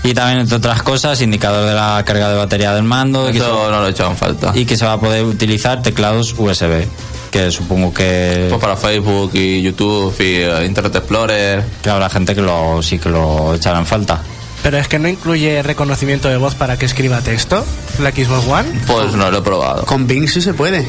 [0.04, 3.70] Y también, entre otras cosas, indicador de la carga de batería del mando Eso se,
[3.72, 4.52] no le echan falta.
[4.54, 6.86] y que se va a poder utilizar teclados USB.
[7.30, 11.64] Que supongo que, Pues para Facebook y YouTube y eh, Internet Explorer.
[11.82, 14.20] que habrá gente que lo, sí que lo echará en falta.
[14.64, 17.66] Pero es que no incluye reconocimiento de voz para que escriba texto,
[18.00, 18.80] la Xbox One.
[18.86, 19.84] Pues no lo he probado.
[19.84, 20.88] Con Bing sí se puede.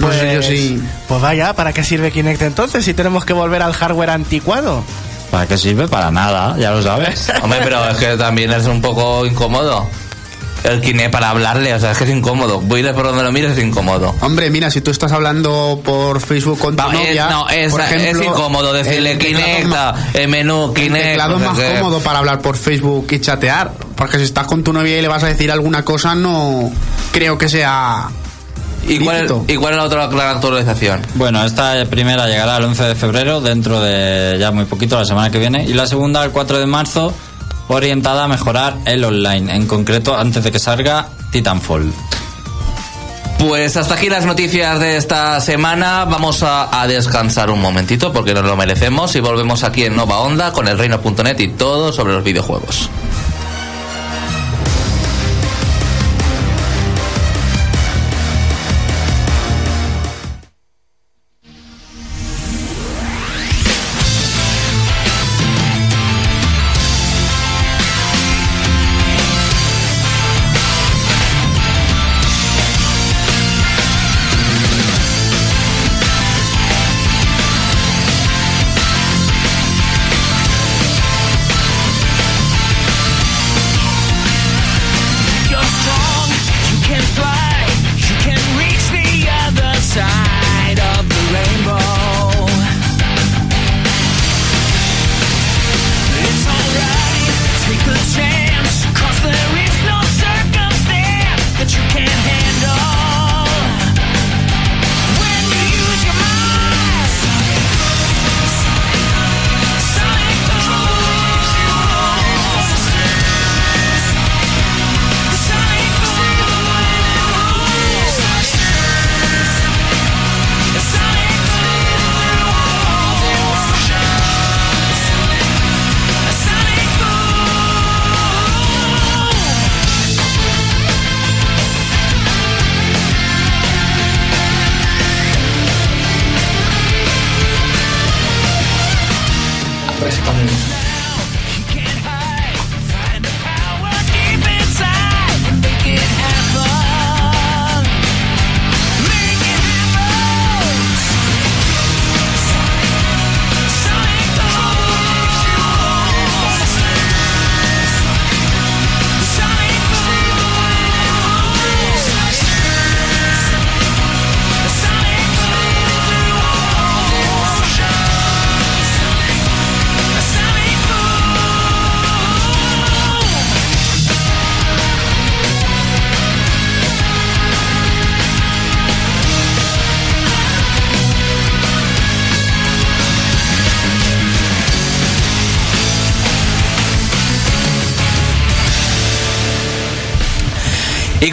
[0.00, 0.82] Pues, yo sí.
[1.06, 4.82] pues vaya, ¿para qué sirve Kinect entonces si tenemos que volver al hardware anticuado?
[5.30, 5.88] ¿Para qué sirve?
[5.88, 7.30] Para nada, ya lo sabes.
[7.42, 9.86] Hombre, pero es que también es un poco incómodo.
[10.64, 12.60] El Kinect para hablarle, o sea, es que es incómodo.
[12.60, 14.14] Voy por donde lo mires, es incómodo.
[14.20, 17.70] Hombre, mira, si tú estás hablando por Facebook con tu Va, es- novia, no, es,
[17.70, 21.04] por ejemplo, es incómodo decirle el teclado es Kinect, más- el menú, El Kinect.
[21.06, 23.72] teclado es más cómodo para hablar por Facebook y chatear.
[23.96, 26.70] Porque si estás con tu novia y le vas a decir alguna cosa, no
[27.12, 28.08] creo que sea.
[28.86, 29.26] ¿Y cuál.
[29.46, 31.02] ¿Y cuál es la otra la actualización?
[31.14, 35.30] Bueno, esta primera llegará el 11 de febrero, dentro de ya muy poquito, la semana
[35.30, 35.64] que viene.
[35.64, 37.12] Y la segunda, el 4 de marzo,
[37.76, 39.54] orientada a mejorar el online.
[39.54, 41.92] En concreto, antes de que salga Titanfall.
[43.38, 46.04] Pues hasta aquí las noticias de esta semana.
[46.04, 50.18] Vamos a, a descansar un momentito porque nos lo merecemos y volvemos aquí en Nova
[50.18, 52.90] Onda con el reino.net y todo sobre los videojuegos.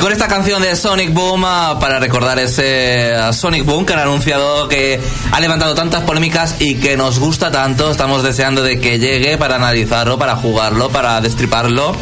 [0.08, 4.70] Con esta canción de Sonic Boom, ah, para recordar ese Sonic Boom que han anunciado
[4.70, 5.02] que
[5.34, 9.58] ha levantado tantas polémicas y que nos gusta tanto, estamos deseando de que llegue para
[9.58, 11.94] analizarlo, para jugarlo, para destriparlo.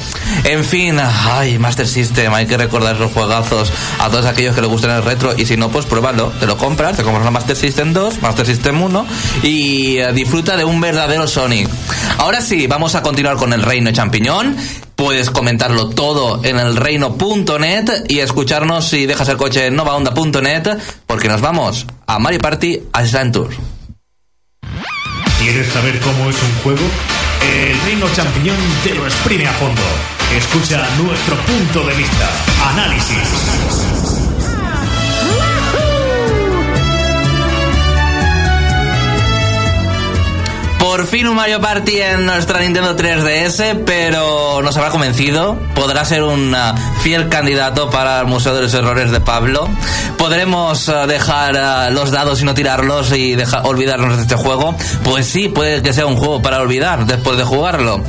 [0.43, 4.69] En fin, ay, Master System, hay que recordar los juegazos a todos aquellos que les
[4.69, 7.55] gusten el retro y si no, pues pruébalo, te lo compras, te compras una Master
[7.55, 9.07] System 2, Master System 1
[9.41, 11.67] y eh, disfruta de un verdadero Sonic.
[12.19, 14.84] Ahora sí, vamos a continuar con el Reino Champiñón.
[14.95, 21.27] Puedes comentarlo todo en el reino.net y escucharnos si dejas el coche en novaonda.net porque
[21.27, 23.49] nos vamos a Mario Party Island Tour.
[25.39, 26.85] ¿Quieres saber cómo es un juego?
[27.41, 29.81] El Reino Champiñón te lo exprime a fondo.
[30.35, 32.29] Escucha nuestro punto de vista.
[32.71, 34.34] Análisis.
[40.95, 45.57] Por fin un Mario Party en nuestra Nintendo 3DS, pero nos habrá convencido.
[45.75, 49.67] Podrá ser un uh, fiel candidato para el Museo de los Errores de Pablo.
[50.17, 54.73] Podremos uh, dejar uh, los dados y no tirarlos y deja- olvidarnos de este juego.
[55.03, 58.01] Pues sí, puede que sea un juego para olvidar después de jugarlo.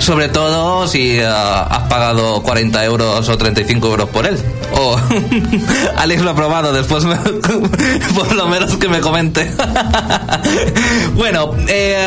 [0.00, 4.38] Sobre todo si uh, has pagado 40 euros o 35 euros por él.
[4.76, 5.00] O
[5.96, 7.16] Alex lo ha probado, después me-
[8.14, 9.50] por lo menos que me comente.
[11.14, 12.06] bueno, eh,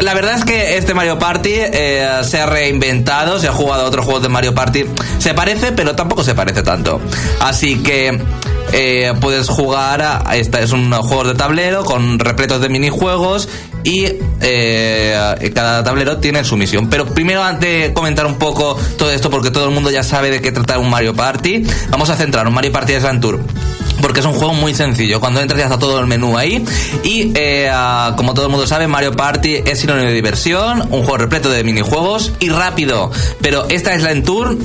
[0.00, 3.86] la verdad es que este Mario Party eh, se ha reinventado, se ha jugado a
[3.86, 4.84] otros juegos de Mario Party.
[5.18, 7.00] Se parece, pero tampoco se parece tanto.
[7.40, 8.18] Así que
[8.72, 13.48] eh, puedes jugar esta es un juego de tablero con repletos de minijuegos
[13.84, 14.06] y
[14.40, 16.88] eh, cada tablero tiene su misión.
[16.88, 20.30] Pero primero, antes de comentar un poco todo esto, porque todo el mundo ya sabe
[20.30, 23.40] de qué trata un Mario Party, vamos a centrar un Mario Party Island Tour.
[24.00, 25.20] Porque es un juego muy sencillo.
[25.20, 26.64] Cuando entras ya está todo el menú ahí.
[27.04, 31.02] Y eh, ah, como todo el mundo sabe, Mario Party es sinónimo de diversión, un
[31.02, 33.10] juego repleto de minijuegos y rápido.
[33.40, 34.56] Pero esta Island Tour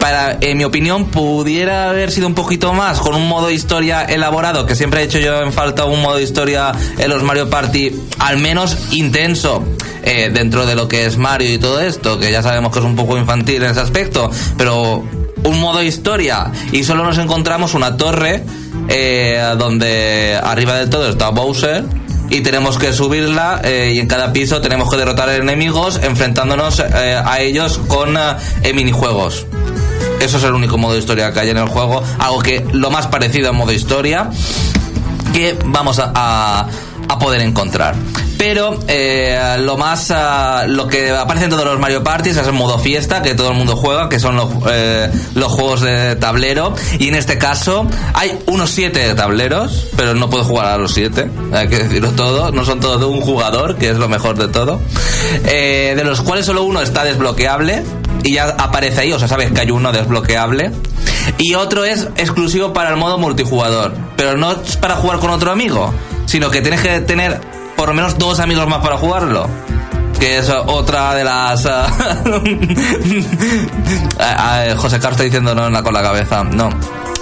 [0.00, 4.66] para, en mi opinión, pudiera haber sido un poquito más con un modo historia elaborado,
[4.66, 8.38] que siempre he hecho yo en falta un modo historia en los Mario Party, al
[8.38, 9.62] menos intenso,
[10.02, 12.84] eh, dentro de lo que es Mario y todo esto, que ya sabemos que es
[12.84, 15.04] un poco infantil en ese aspecto, pero
[15.44, 18.44] un modo historia y solo nos encontramos una torre
[18.88, 21.84] eh, donde arriba del todo está Bowser
[22.28, 27.20] y tenemos que subirla eh, y en cada piso tenemos que derrotar enemigos enfrentándonos eh,
[27.24, 29.46] a ellos con eh, minijuegos.
[30.20, 32.02] Eso es el único modo de historia que hay en el juego.
[32.18, 34.28] Algo que lo más parecido a modo historia
[35.32, 36.68] que vamos a, a-
[37.08, 37.94] a poder encontrar.
[38.40, 42.54] Pero eh, lo más ah, lo que aparece en todos los Mario Parties es el
[42.54, 46.74] modo fiesta que todo el mundo juega, que son los, eh, los juegos de tablero.
[46.98, 51.30] Y en este caso hay unos siete tableros, pero no puedo jugar a los siete,
[51.52, 52.50] hay que decirlo todo.
[52.50, 54.80] No son todos de un jugador, que es lo mejor de todo.
[55.44, 57.84] Eh, de los cuales solo uno está desbloqueable
[58.22, 60.72] y ya aparece ahí, o sea, sabes que hay uno desbloqueable.
[61.36, 63.92] Y otro es exclusivo para el modo multijugador.
[64.16, 65.92] Pero no es para jugar con otro amigo,
[66.24, 69.48] sino que tienes que tener por lo menos dos amigos más para jugarlo.
[70.18, 71.64] Que es otra de las.
[71.64, 71.86] ah,
[74.76, 76.44] José Carlos está diciendo no no, con la cabeza.
[76.44, 76.68] No.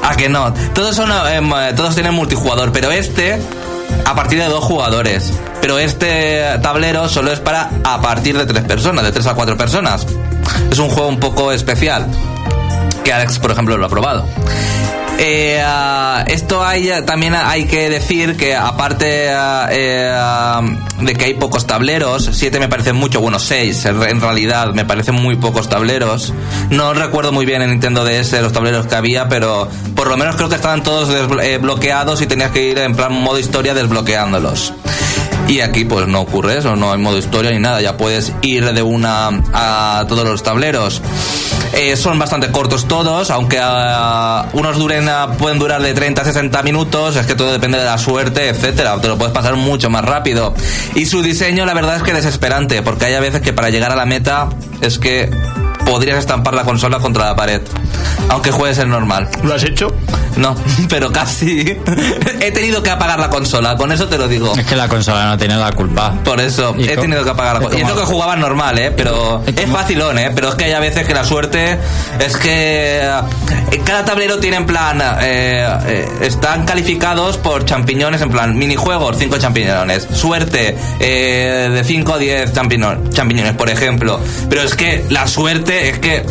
[0.02, 0.52] Ah, que no.
[0.74, 1.12] Todos son.
[1.28, 3.40] em, eh, todos tienen multijugador, pero este.
[4.04, 5.32] A partir de dos jugadores.
[5.60, 9.56] Pero este tablero solo es para a partir de tres personas, de tres a cuatro
[9.56, 10.08] personas.
[10.72, 12.08] Es un juego un poco especial
[13.04, 14.26] que Alex, por ejemplo, lo ha probado.
[15.20, 20.62] Eh, ah, esto hay eh, también hay que decir que aparte ah, eh, ah,
[21.00, 25.16] de que hay pocos tableros, siete me parecen mucho, bueno seis en, realidad me parecen
[25.16, 26.32] muy pocos tableros.
[26.70, 30.36] No recuerdo muy bien en Nintendo DS los tableros que había, pero por lo menos
[30.36, 34.72] creo que estaban todos desbloqueados y tenías que ir en plan modo historia desbloqueándolos.
[35.48, 38.72] Y aquí pues no ocurre eso, no hay modo historia ni nada, ya puedes ir
[38.72, 41.02] de una a todos los tableros.
[41.74, 46.24] Eh, son bastante cortos todos, aunque ah, unos duren ah, pueden durar de 30 a
[46.24, 49.90] 60 minutos, es que todo depende de la suerte, etcétera, te lo puedes pasar mucho
[49.90, 50.54] más rápido.
[50.94, 53.92] Y su diseño la verdad es que desesperante, porque hay a veces que para llegar
[53.92, 54.48] a la meta
[54.80, 55.30] es que
[55.88, 57.62] podrías estampar la consola contra la pared,
[58.28, 59.28] aunque juegues el normal.
[59.42, 59.94] ¿Lo has hecho?
[60.36, 60.54] No,
[60.88, 61.60] pero casi.
[62.40, 64.52] He tenido que apagar la consola, con eso te lo digo.
[64.56, 66.14] Es que la consola no tiene la culpa.
[66.24, 67.80] Por eso, ¿Y he cómo- tenido que apagar la consola.
[67.80, 68.92] Y es lo que jugaba normal, ¿eh?
[68.96, 70.30] Pero ¿Y es cómo- facilón, ¿eh?
[70.34, 71.78] Pero es que hay a veces que la suerte
[72.20, 75.00] es que eh, cada tablero tiene en plan...
[75.20, 80.06] eh, eh, están calificados por champiñones, en plan minijuegos, 5 champiñones.
[80.12, 84.20] Suerte, eh, de 5 a 10 champiñones, champiñones, por ejemplo.
[84.48, 86.22] Pero es que la suerte es que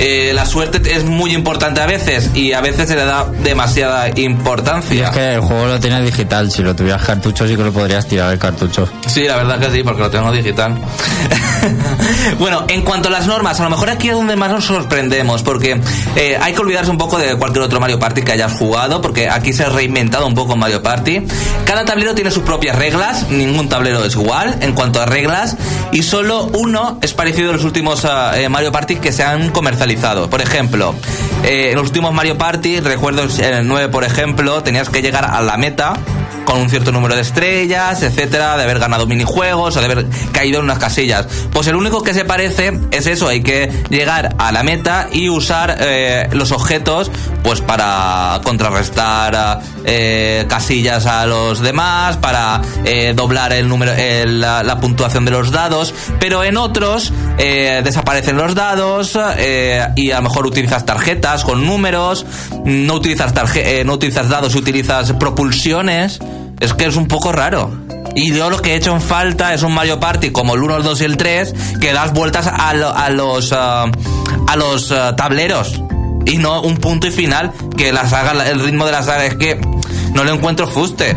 [0.00, 4.08] eh, la suerte es muy importante a veces y a veces se le da demasiada
[4.08, 5.04] Y importancia.
[5.08, 6.50] es que el juego lo tiene digital.
[6.50, 8.88] Si lo tuvieras cartucho, sí que lo podrías tirar el cartucho.
[9.06, 10.74] Sí, la verdad que sí, porque lo tengo digital.
[12.38, 15.42] bueno, en cuanto a las normas, a lo mejor aquí es donde más nos sorprendemos,
[15.42, 15.80] porque
[16.16, 19.28] eh, hay que olvidarse un poco de cualquier otro Mario Party que hayas jugado, porque
[19.28, 21.26] aquí se ha reinventado un poco Mario Party.
[21.64, 25.56] Cada tablero tiene sus propias reglas, ningún tablero es igual en cuanto a reglas,
[25.92, 29.50] y solo uno es parecido a los últimos ah, eh, Mario Party que se han
[29.50, 29.89] comercializado.
[30.28, 30.94] Por ejemplo,
[31.44, 35.24] eh, en los últimos Mario Party, recuerdo en el 9, por ejemplo, tenías que llegar
[35.24, 35.94] a la meta
[36.44, 40.58] con un cierto número de estrellas, etcétera, de haber ganado minijuegos o de haber caído
[40.58, 41.26] en unas casillas.
[41.52, 45.28] Pues el único que se parece es eso, hay que llegar a la meta y
[45.28, 47.10] usar eh, los objetos
[47.44, 52.62] pues para contrarrestar eh, casillas a los demás, para
[53.14, 53.92] doblar el número,
[54.26, 60.16] la puntuación de los dados, pero en otros eh, desaparecen los dados eh, y a
[60.16, 62.26] lo mejor utilizas tarjetas con números,
[62.64, 66.18] no utilizas tarje- eh, no utilizas dados, utilizas propulsiones.
[66.60, 67.70] Es que es un poco raro.
[68.14, 70.76] Y yo lo que he hecho en falta es un Mario Party como el 1,
[70.78, 73.86] el 2 y el 3 que das vueltas a, lo- a los ah,
[74.48, 75.80] a los ah, tableros
[76.26, 79.36] y no un punto y final que la saga el ritmo de la saga es
[79.36, 79.58] que
[80.12, 81.16] no le encuentro fuste.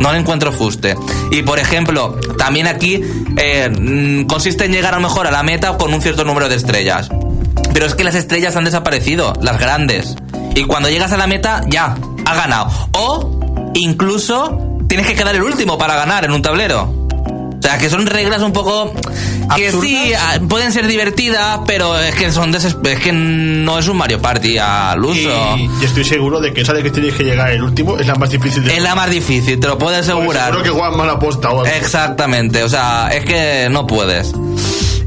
[0.00, 0.96] No le encuentro fuste.
[1.30, 3.02] Y por ejemplo, también aquí
[3.36, 6.48] eh, mm, consiste en llegar a lo mejor a la meta con un cierto número
[6.48, 7.08] de estrellas.
[7.72, 10.16] Pero es que las estrellas han desaparecido, las grandes.
[10.54, 12.70] Y cuando llegas a la meta, ya, ha ganado.
[12.92, 14.58] O incluso
[14.88, 16.97] tienes que quedar el último para ganar en un tablero.
[17.58, 18.92] O sea, que son reglas un poco
[19.56, 19.90] que ¿Absurdas?
[19.90, 24.22] sí ah, pueden ser divertidas, pero es que son es que no es un Mario
[24.22, 25.56] Party al uso.
[25.56, 28.06] Y yo estoy seguro de que esa de que tienes que llegar el último es
[28.06, 30.46] la más difícil de Es la más difícil, te lo puedo asegurar.
[30.46, 31.66] Seguro que juegan mal aposta o algo.
[31.66, 34.32] Exactamente, o sea, es que no puedes.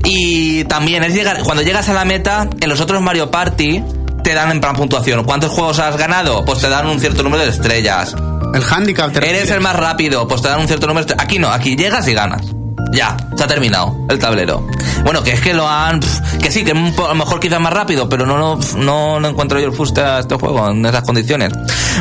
[0.04, 3.82] Y también es llegar, cuando llegas a la meta, en los otros Mario Party
[4.24, 5.24] te dan en plan puntuación.
[5.24, 6.44] ¿Cuántos juegos has ganado?
[6.46, 8.16] Pues te dan un cierto número de estrellas.
[8.54, 11.08] El handicap te Eres el más rápido, pues te dan un cierto número.
[11.18, 12.61] Aquí no, aquí llegas y ganas.
[12.92, 14.66] Ya, se ha terminado el tablero.
[15.04, 16.02] Bueno, que es que lo han.
[16.42, 19.68] Que sí, que a lo mejor quizás más rápido, pero no, no, no encuentro yo
[19.68, 21.54] el fuste a este juego en esas condiciones.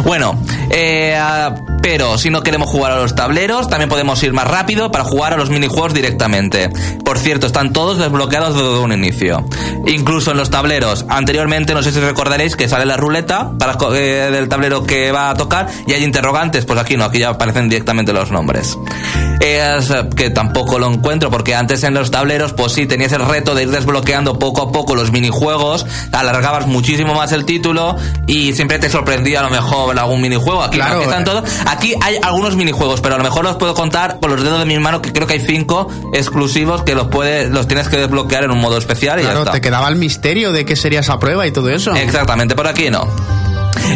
[0.04, 0.38] Bueno,
[0.70, 1.18] eh,
[1.82, 5.32] pero si no queremos jugar a los tableros, también podemos ir más rápido para jugar
[5.32, 6.70] a los minijuegos directamente.
[7.04, 9.44] Por cierto, están todos desbloqueados desde un inicio.
[9.86, 11.04] Incluso en los tableros.
[11.08, 13.52] Anteriormente, no sé si recordaréis que sale la ruleta
[13.92, 16.64] eh, del tablero que va a tocar y hay interrogantes.
[16.64, 18.76] Pues aquí no, aquí ya aparecen directamente los nombres.
[19.40, 23.24] Es eh, que tampoco lo encuentro porque antes en los tableros, pues sí, tenías el
[23.26, 28.52] reto de ir desbloqueando poco a poco los minijuegos, alargabas muchísimo más el título y
[28.54, 30.62] siempre te sorprendía a lo mejor algún minijuego.
[30.62, 31.24] Aquí, Claro, están eh.
[31.26, 31.44] todos.
[31.66, 34.64] Aquí hay algunos minijuegos, pero a lo mejor los puedo contar con los dedos de
[34.64, 38.44] mi mano, que creo que hay cinco exclusivos que los puedes, los tienes que desbloquear
[38.44, 39.52] en un modo especial y ya Claro, está.
[39.52, 41.94] te quedaba el misterio de qué sería esa prueba y todo eso.
[41.94, 43.06] Exactamente, por aquí no.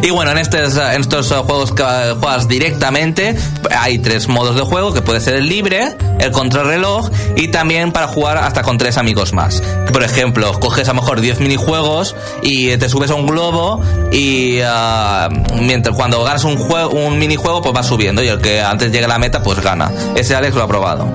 [0.02, 3.36] Y bueno, en estos, en estos eh, juegos que eh, juegas directamente,
[3.78, 8.08] hay tres modos de juego, que puede ser el libre, el contrarreloj y también para
[8.08, 9.62] jugar hasta con tres amigos más.
[9.92, 13.80] Por ejemplo, coges a lo mejor 10 minijuegos y te subes a un globo
[14.12, 15.28] y ah,
[15.60, 19.04] mientras cuando ganas un, juego, un minijuego pues vas subiendo y el que antes llegue
[19.04, 19.92] a la meta pues gana.
[20.16, 21.06] Ese Alex lo ha probado.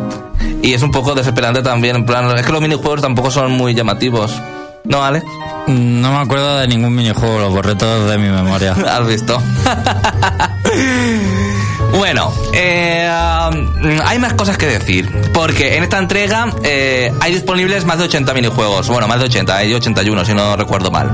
[0.61, 3.73] Y es un poco desesperante también, en plan, es que los minijuegos tampoco son muy
[3.73, 4.31] llamativos.
[4.83, 5.25] ¿No, Alex?
[5.69, 8.71] No me acuerdo de ningún minijuego, lo borré todo de mi memoria.
[8.89, 9.39] ¿Has visto?
[11.97, 13.09] bueno, eh,
[13.51, 15.09] um, hay más cosas que decir.
[15.33, 18.87] Porque en esta entrega eh, hay disponibles más de 80 minijuegos.
[18.89, 21.11] Bueno, más de 80, hay 81 si no recuerdo mal.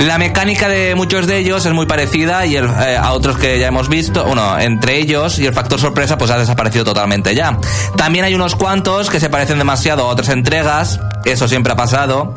[0.00, 3.58] La mecánica de muchos de ellos es muy parecida y el- eh, a otros que
[3.58, 7.58] ya hemos visto, bueno, entre ellos y el factor sorpresa pues ha desaparecido totalmente ya.
[7.96, 12.34] También hay unos cuantos que se parecen demasiado a otras entregas, eso siempre ha pasado.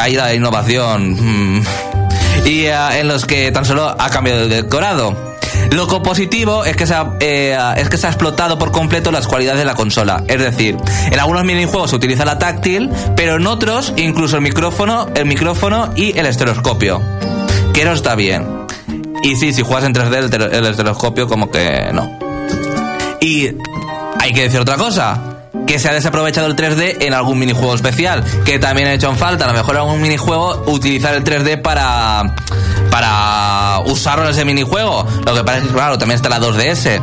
[0.00, 1.56] Ahí la innovación.
[1.58, 1.64] mm,
[2.44, 5.32] y eh, en los que tan solo ha cambiado el decorado.
[5.70, 9.26] Lo positivo es que, se ha, eh, es que se ha explotado por completo las
[9.26, 10.22] cualidades de la consola.
[10.28, 10.76] Es decir,
[11.10, 15.90] en algunos minijuegos se utiliza la táctil, pero en otros incluso el micrófono, el micrófono
[15.96, 17.00] y el estereoscopio.
[17.72, 18.46] Que no está bien.
[19.22, 22.18] Y sí, si juegas en 3D el, tele- el estereoscopio como que no.
[23.20, 23.48] Y
[24.20, 25.31] hay que decir otra cosa.
[25.66, 28.24] Que se ha desaprovechado el 3D en algún minijuego especial.
[28.44, 31.62] Que también ha hecho en falta, a lo mejor en algún minijuego, utilizar el 3D
[31.62, 32.34] para.
[32.90, 35.06] para usarlo en ese minijuego.
[35.24, 37.00] Lo que pasa es que, claro, también está la 2DS.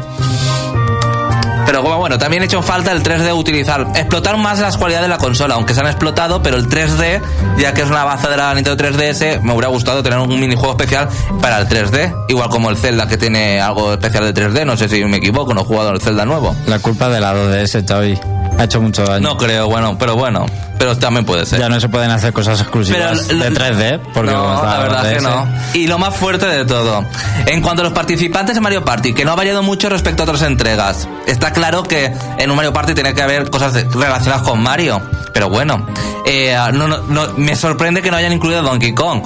[1.69, 5.09] Pero como bueno, también he hecho falta el 3D utilizar, explotar más las cualidades de
[5.09, 7.21] la consola, aunque se han explotado, pero el 3D,
[7.59, 10.71] ya que es una baza de la Nintendo 3DS, me hubiera gustado tener un minijuego
[10.71, 14.77] especial para el 3D, igual como el Zelda que tiene algo especial de 3D, no
[14.77, 16.55] sé si me equivoco, no he jugado el Zelda nuevo.
[16.65, 18.38] La culpa de la 2DS, Xavi.
[18.59, 19.27] Ha hecho mucho daño.
[19.27, 20.45] No creo, bueno, pero bueno.
[20.77, 21.59] Pero también puede ser.
[21.59, 24.79] Ya no se pueden hacer cosas exclusivas Pero de lo- 3D, porque no, como la
[24.79, 25.47] verdad que no.
[25.73, 27.03] Y lo más fuerte de todo,
[27.45, 30.25] en cuanto a los participantes de Mario Party, que no ha variado mucho respecto a
[30.25, 31.07] otras entregas.
[31.25, 35.01] Está claro que en un Mario Party tiene que haber cosas relacionadas con Mario,
[35.33, 35.85] pero bueno,
[36.25, 39.21] eh, no, no, no- me sorprende que no hayan incluido a Donkey Kong.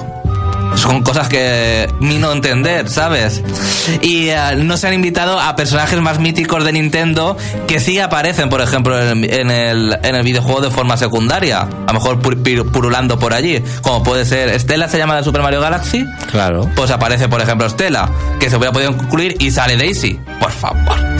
[0.76, 3.42] Son cosas que ni no entender, ¿sabes?
[4.02, 8.48] Y eh, no se han invitado a personajes más míticos de Nintendo que sí aparecen,
[8.48, 11.60] por ejemplo, en, en el, en el videojuego de forma secundaria.
[11.60, 13.62] A lo mejor pur- purulando por allí.
[13.82, 16.04] Como puede ser Stella, se llama de Super Mario Galaxy.
[16.30, 16.68] Claro.
[16.74, 18.08] Pues aparece, por ejemplo, Stella,
[18.40, 20.18] que se hubiera podido incluir y sale Daisy.
[20.40, 21.13] Por favor.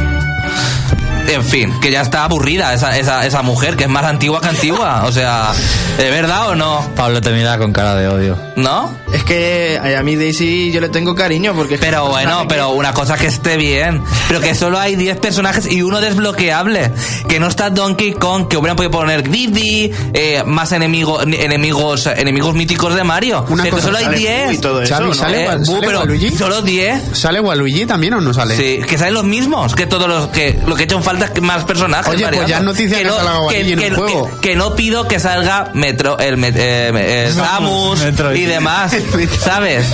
[1.27, 4.49] En fin, que ya está aburrida esa, esa, esa mujer, que es más antigua que
[4.49, 5.05] antigua.
[5.07, 5.53] O sea,
[5.99, 6.87] ¿de verdad o no?
[6.95, 8.39] Pablo te mira con cara de odio.
[8.57, 8.95] ¿No?
[9.13, 11.75] Es que a mí Daisy yo le tengo cariño porque...
[11.75, 14.03] es que Pero es bueno, pero una cosa que esté bien.
[14.29, 16.93] Pero que solo hay 10 personajes y uno desbloqueable.
[17.29, 22.55] Que no está Donkey Kong, que hubieran podido poner Diddy, eh, más enemigos, enemigos, enemigos
[22.55, 23.45] míticos de Mario.
[23.49, 24.53] Una pero cosa, sale solo hay sale 10.
[24.53, 25.15] y todo eso, Xavi, ¿no?
[25.15, 26.31] ¿sale, Eh, sale pero Waluigi?
[26.37, 27.03] solo 10.
[27.13, 28.57] ¿Sale Waluigi también o no sale?
[28.57, 31.65] Sí, que salen los mismos, que todos los que lo que he hecho falta más
[31.65, 32.13] personajes.
[32.15, 34.31] Oye, pues ya es noticia que salga Waluigi en que, un juego.
[34.41, 38.37] que- que no pido que salga Metro, el eh, eh, Samus Metroid.
[38.41, 38.93] y demás.
[39.45, 39.87] ¿sabes?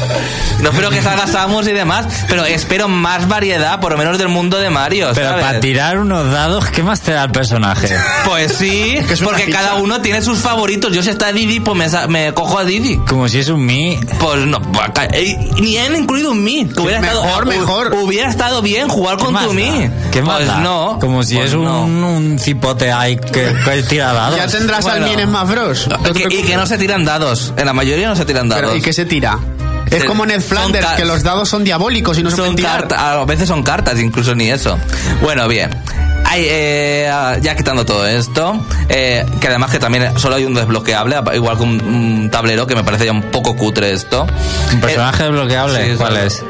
[0.61, 4.29] No espero que salga Samus y demás, pero espero más variedad, por lo menos del
[4.29, 5.09] mundo de Mario.
[5.15, 5.45] Pero ¿sabes?
[5.45, 7.89] para tirar unos dados, ¿qué más te da el personaje?
[8.25, 9.59] Pues sí, porque ficha.
[9.61, 10.93] cada uno tiene sus favoritos.
[10.93, 12.99] Yo si está Didi, pues me, cojo a Didi.
[12.99, 13.99] Como si es un Mi.
[14.21, 16.67] Pues no, pues, eh, ni han incluido un Mi.
[16.67, 17.95] Que hubiera Mejor, estado, mejor.
[17.95, 19.53] Hubiera estado bien jugar ¿Qué con tu da?
[19.53, 19.91] Mi.
[20.13, 20.59] ¿Qué más pues da?
[20.59, 20.99] no.
[21.11, 21.83] Como si Pues es un, no.
[21.83, 24.37] un cipote ahí que, que tira dados.
[24.37, 25.07] Ya tendrás Bueno.
[25.07, 25.89] al Mii en Smash Bros.
[25.89, 27.53] No te Que- y que no se tiran dados.
[27.57, 28.63] En la mayoría no se tiran dados.
[28.65, 29.37] Pero, ¿Y qué se tira?
[29.91, 32.43] Es Se- como Ned son Flanders, que los dados son diabólicos y no se son
[32.45, 32.83] pueden tirar.
[32.83, 34.79] cartas, a veces son cartas, incluso ni eso.
[35.21, 35.71] Bueno, bien.
[36.27, 37.11] Hay, eh,
[37.43, 41.63] ya quitando todo esto, eh, que además que también solo hay un desbloqueable, igual que
[41.65, 44.29] un, un tablero, que me parece ya un poco cutre esto.
[44.73, 45.91] ¿Un personaje desbloqueable?
[45.91, 46.45] Sí, ¿Cuál es?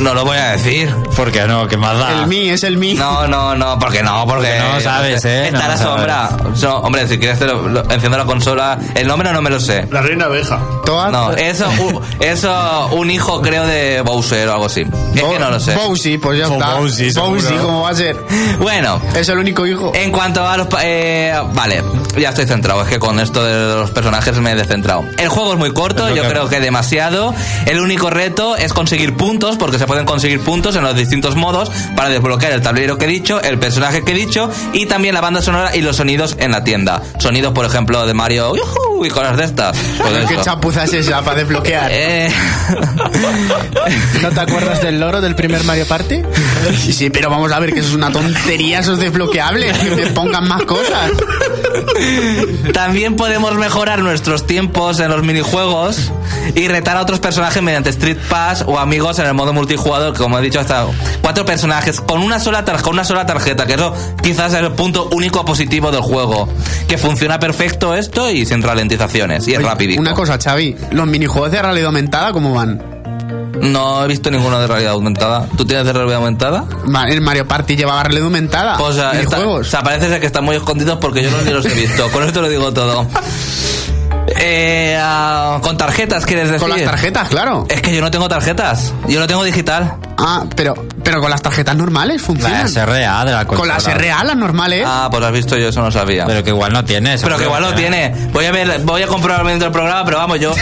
[0.00, 0.94] No lo voy a decir.
[1.16, 1.66] ¿Por qué no?
[1.68, 2.12] ¿Qué más da?
[2.20, 2.94] El Mii es el Mii.
[2.94, 5.46] No, no, no, porque no, porque, Porque no sabes, ¿eh?
[5.46, 5.80] Está No la sabes.
[5.96, 6.30] sombra.
[6.54, 8.78] So- hombre, si quieres te lo- lo- enciendo la consola.
[8.94, 9.86] El nombre no me lo sé.
[9.90, 10.60] La reina abeja.
[10.84, 14.82] Toa- No, eso, u- eso, un hijo creo de Bowser o algo así.
[15.14, 15.74] Es que no lo sé.
[15.74, 16.74] Bowsy, pues ya O está.
[16.74, 17.32] Bowsy, seguro.
[17.32, 18.16] Bowsy, ¿cómo va a ser?
[18.60, 19.92] Bueno, Es el único hijo.
[19.94, 20.66] en cuanto a los...
[20.66, 21.82] pa- eh, vale,
[22.18, 22.82] ya estoy centrado.
[22.82, 25.04] Es que con esto de los personajes me he descentrado.
[25.18, 27.34] El juego es muy corto, Es yo que- creo que demasiado.
[27.64, 31.70] El único reto es conseguir puntos, porque se pueden conseguir puntos en los distintos modos
[31.96, 35.20] para desbloquear el tablero que he dicho, el personaje que he dicho y también la
[35.20, 37.02] banda sonora y los sonidos en la tienda.
[37.18, 38.52] Sonidos, por ejemplo, de Mario
[39.04, 39.76] y cosas de estas.
[40.06, 41.90] Pues ¿Qué chapuza es esa para desbloquear?
[41.98, 42.30] Eh,
[44.22, 46.22] ¿No te acuerdas del loro del primer Mario Party?
[46.76, 50.06] Sí, sí, pero vamos a ver que eso es una tontería, esos desbloqueables, que me
[50.08, 51.10] pongan más cosas.
[52.72, 56.12] También podemos mejorar nuestros tiempos en los minijuegos
[56.54, 60.18] y retar a otros personajes mediante Street Pass o amigos en el modo multijugador, que
[60.18, 60.86] como he dicho, hasta
[61.22, 64.72] cuatro personajes con una sola tarjeta, con una sola tarjeta, que eso quizás es el
[64.72, 66.48] punto único positivo del juego,
[66.88, 70.00] que funciona perfecto esto y sin ralentizaciones y es rapidito.
[70.00, 72.82] Una cosa, Xavi, los minijuegos de realidad aumentada, ¿cómo van?
[73.60, 75.46] No he visto ninguno de realidad aumentada.
[75.56, 76.64] ¿Tú tienes de realidad aumentada?
[77.08, 78.76] El Mario Party llevaba realidad aumentada.
[78.76, 79.66] Pues ah, está- minijuegos.
[79.66, 82.08] o sea, parece ser que están muy escondidos porque yo no ni los he visto.
[82.10, 83.06] Con esto lo digo todo.
[84.38, 86.60] Eh, ah, con tarjetas, ¿quieres decir?
[86.60, 87.66] Con las tarjetas, claro.
[87.68, 88.92] Es que yo no tengo tarjetas.
[89.08, 89.96] Yo lo tengo digital.
[90.18, 92.68] Ah, pero, pero con las tarjetas normales funcionan.
[92.68, 93.74] SRA de la Con consola.
[93.74, 94.82] las RA, las normales.
[94.86, 96.24] Ah, pues has visto, yo eso no sabía.
[96.26, 97.20] Pero que igual no tienes.
[97.22, 98.14] Pero que igual no tiene.
[98.32, 100.52] Voy a ver, voy a comprobar dentro del programa, pero vamos, yo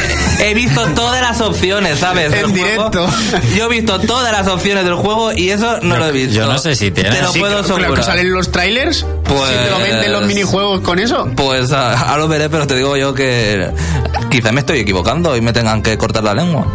[0.41, 2.27] he visto todas las opciones, ¿sabes?
[2.27, 2.91] En del juego.
[2.91, 3.09] directo.
[3.57, 6.35] Yo he visto todas las opciones del juego y eso no Yo- lo he visto.
[6.35, 7.11] yo no sé si tiene.
[7.11, 8.05] Te lo Sí, puedo claro, claro que asegurar.
[8.05, 9.07] salen los trailers.
[9.25, 11.29] Pues- Si te lo venden los minijuegos con eso.
[11.37, 13.71] Pues ah, ahora lo veré, pero te digo yo que
[14.31, 16.67] quizá me estoy equivocando y me tengan que cortar la lengua.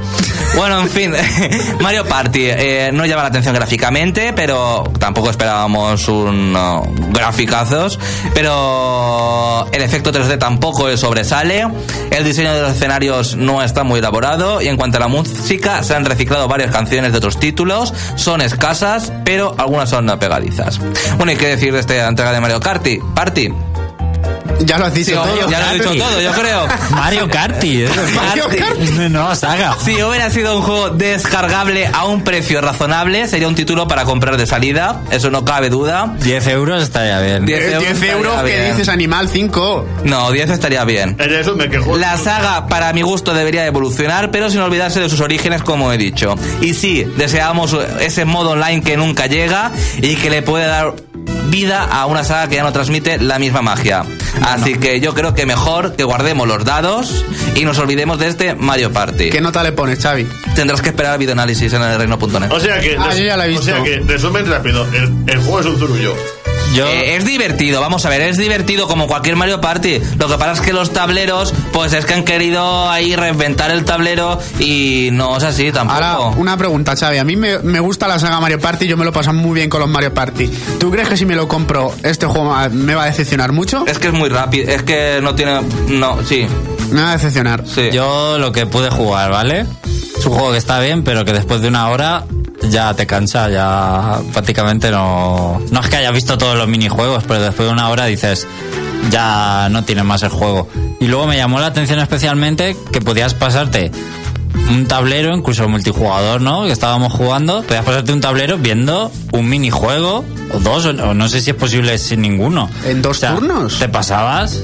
[0.56, 1.14] Bueno, en fin,
[1.80, 8.00] Mario Party eh, no llama la atención gráficamente, pero tampoco esperábamos un no, graficazos.
[8.34, 11.68] Pero el efecto 3D tampoco sobresale.
[12.12, 14.62] El diseño de los escenarios no está muy elaborado.
[14.62, 17.94] Y en cuanto a la música, se han reciclado varias canciones de otros títulos.
[18.16, 20.80] Son escasas, pero algunas son pegadizas.
[21.18, 23.00] Bueno, ¿y qué decir de esta entrega de Mario Party?
[23.16, 23.50] Party.
[24.60, 25.50] Ya lo has dicho Sí, todo.
[25.50, 26.68] ya lo he dicho todo, yo creo.
[26.92, 27.78] Mario Karty.
[27.78, 28.78] de- Mario Kart.
[29.10, 29.76] No, saga.
[29.84, 34.38] Si hubiera sido un juego descargable a un precio razonable, sería un título para comprar
[34.38, 36.14] de salida, eso no cabe duda.
[36.22, 37.46] 10 euros estaría bien.
[37.46, 38.72] Diez Eh, 10 estaría euros que bien.
[38.72, 39.86] dices Animal 5.
[40.04, 41.18] No, 10 estaría bien.
[41.98, 45.98] La saga, para mi gusto, debería evolucionar, pero sin olvidarse de sus orígenes, como he
[45.98, 46.36] dicho.
[46.62, 50.94] Y sí, deseamos ese modo online que nunca llega y que le puede dar
[51.50, 54.04] vida a una saga que ya no transmite la misma magia.
[54.42, 57.26] Así que yo creo que mejor que guardemos los dados
[57.56, 59.30] y nos olvidemos de este Mario Party.
[59.30, 60.28] ¿Qué nota le pones, Xavi?
[60.56, 62.52] Tendrás que esperar al videoanálisis en el reino.net.
[62.52, 65.38] O sea que, Ah, yo ya la he o sea que resumen rápido, el, el
[65.40, 66.14] juego es un zurullo.
[66.74, 70.00] Yo, Eh, es divertido, vamos a ver, es divertido como cualquier Mario Party.
[70.18, 73.86] Lo que pasa es que los tableros, pues es que han querido ahí reinventar el
[73.86, 75.96] tablero y no es así tampoco.
[76.04, 77.18] Ahora, una pregunta, Xavi.
[77.18, 79.70] A mí me, me gusta la saga Mario Party, yo me lo paso muy bien
[79.70, 80.48] con los Mario Party.
[80.80, 83.84] ¿Tú crees que si me lo compro, este juego me va a decepcionar mucho?
[83.88, 85.62] Es que es muy rápido, es que no tiene...
[85.90, 86.46] No, sí,
[86.92, 87.64] Me va a decepcionar.
[87.66, 87.90] sí.
[87.92, 89.66] yo lo que pude jugar, ¿vale?
[90.18, 92.26] Es un juego que está bien, pero que después de una hora
[92.64, 95.62] ya te cansa, ya prácticamente no...
[95.72, 98.48] No es que hayas visto todos los minijuegos, pero después de una hora dices,
[99.10, 100.68] ya no tiene más el juego.
[101.00, 103.92] Y luego me llamó la atención especialmente que podías pasarte
[104.70, 106.64] un tablero, incluso multijugador, ¿no?
[106.64, 111.28] Que estábamos jugando, podías pasarte un tablero viendo un minijuego o dos, o o no
[111.28, 112.70] sé si es posible sin ninguno.
[112.86, 113.80] ¿En dos turnos?
[113.80, 114.64] ¿Te pasabas?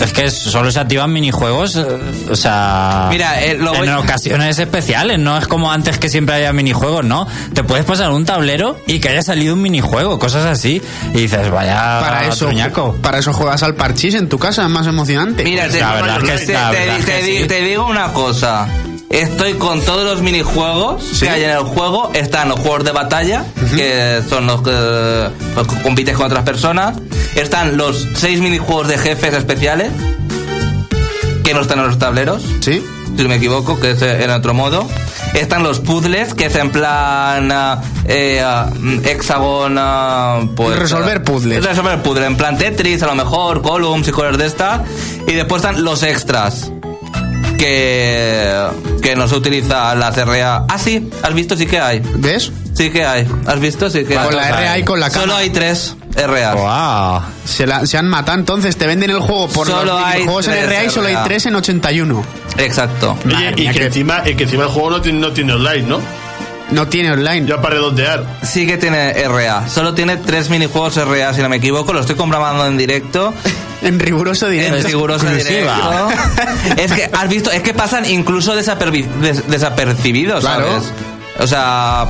[0.00, 1.86] Es que solo se activan minijuegos, eh,
[2.28, 6.34] o sea, Mira, eh, lo voy- en ocasiones especiales, no es como antes que siempre
[6.34, 7.28] había minijuegos, ¿no?
[7.54, 10.82] Te puedes pasar un tablero y que haya salido un minijuego, cosas así,
[11.14, 12.96] y dices, vaya Para eso, truñaco.
[13.00, 15.44] para eso juegas al parchís en tu casa, es más emocionante.
[15.44, 15.86] Mira, te digo
[17.86, 18.66] una cosa.
[19.12, 22.10] Estoy con todos los minijuegos que hay en el juego.
[22.14, 23.44] Están los juegos de batalla,
[23.76, 24.70] que son los que,
[25.54, 26.96] los que compites con otras personas.
[27.36, 29.92] Están los seis minijuegos de jefes especiales,
[31.44, 32.82] que no están en los tableros, ¿Sí?
[33.14, 34.88] si no me equivoco, que es en otro modo.
[35.34, 37.50] Están los puzzles, que es en plan
[38.06, 38.70] eh, ah,
[39.04, 39.76] hexagon...
[39.78, 41.62] ah, pues, Resolver ah, puzzles.
[41.62, 44.80] Resolver puzzles, en plan Tetris, a lo mejor, Columns y cosas de estas.
[45.26, 46.70] Y después están los extras.
[47.62, 48.66] Que,
[49.02, 50.64] que no se utiliza las RA.
[50.68, 52.02] Ah, sí, has visto, sí que hay.
[52.16, 52.50] ¿Ves?
[52.74, 53.24] Sí que hay.
[53.46, 53.88] ¿Has visto?
[53.88, 54.26] Sí que hay.
[54.26, 55.38] Con la RA y con la Solo cama.
[55.38, 56.54] hay tres RA.
[56.54, 57.22] Wow.
[57.44, 60.48] Se, la- se han matado entonces, te venden el juego por Solo los hay juegos
[60.48, 61.16] en tres RA y solo hay.
[61.24, 62.24] 3 en 81.
[62.58, 63.16] Exacto.
[63.26, 66.00] Oye, y que- encima, y que encima el juego no tiene, no tiene online, ¿no?
[66.72, 67.46] No tiene online.
[67.46, 68.24] Ya para redondear.
[68.42, 69.68] Sí que tiene RA.
[69.68, 71.92] Solo tiene tres minijuegos RA, si no me equivoco.
[71.92, 73.32] Lo estoy comprobando en directo.
[73.82, 74.86] En riguroso En directo.
[74.86, 75.74] riguroso exclusiva.
[75.74, 76.80] directo.
[76.82, 80.66] Es que, has visto, es que pasan incluso desapervi- des- desapercibidos, Claro.
[80.70, 80.92] ¿sabes?
[81.40, 82.06] O sea,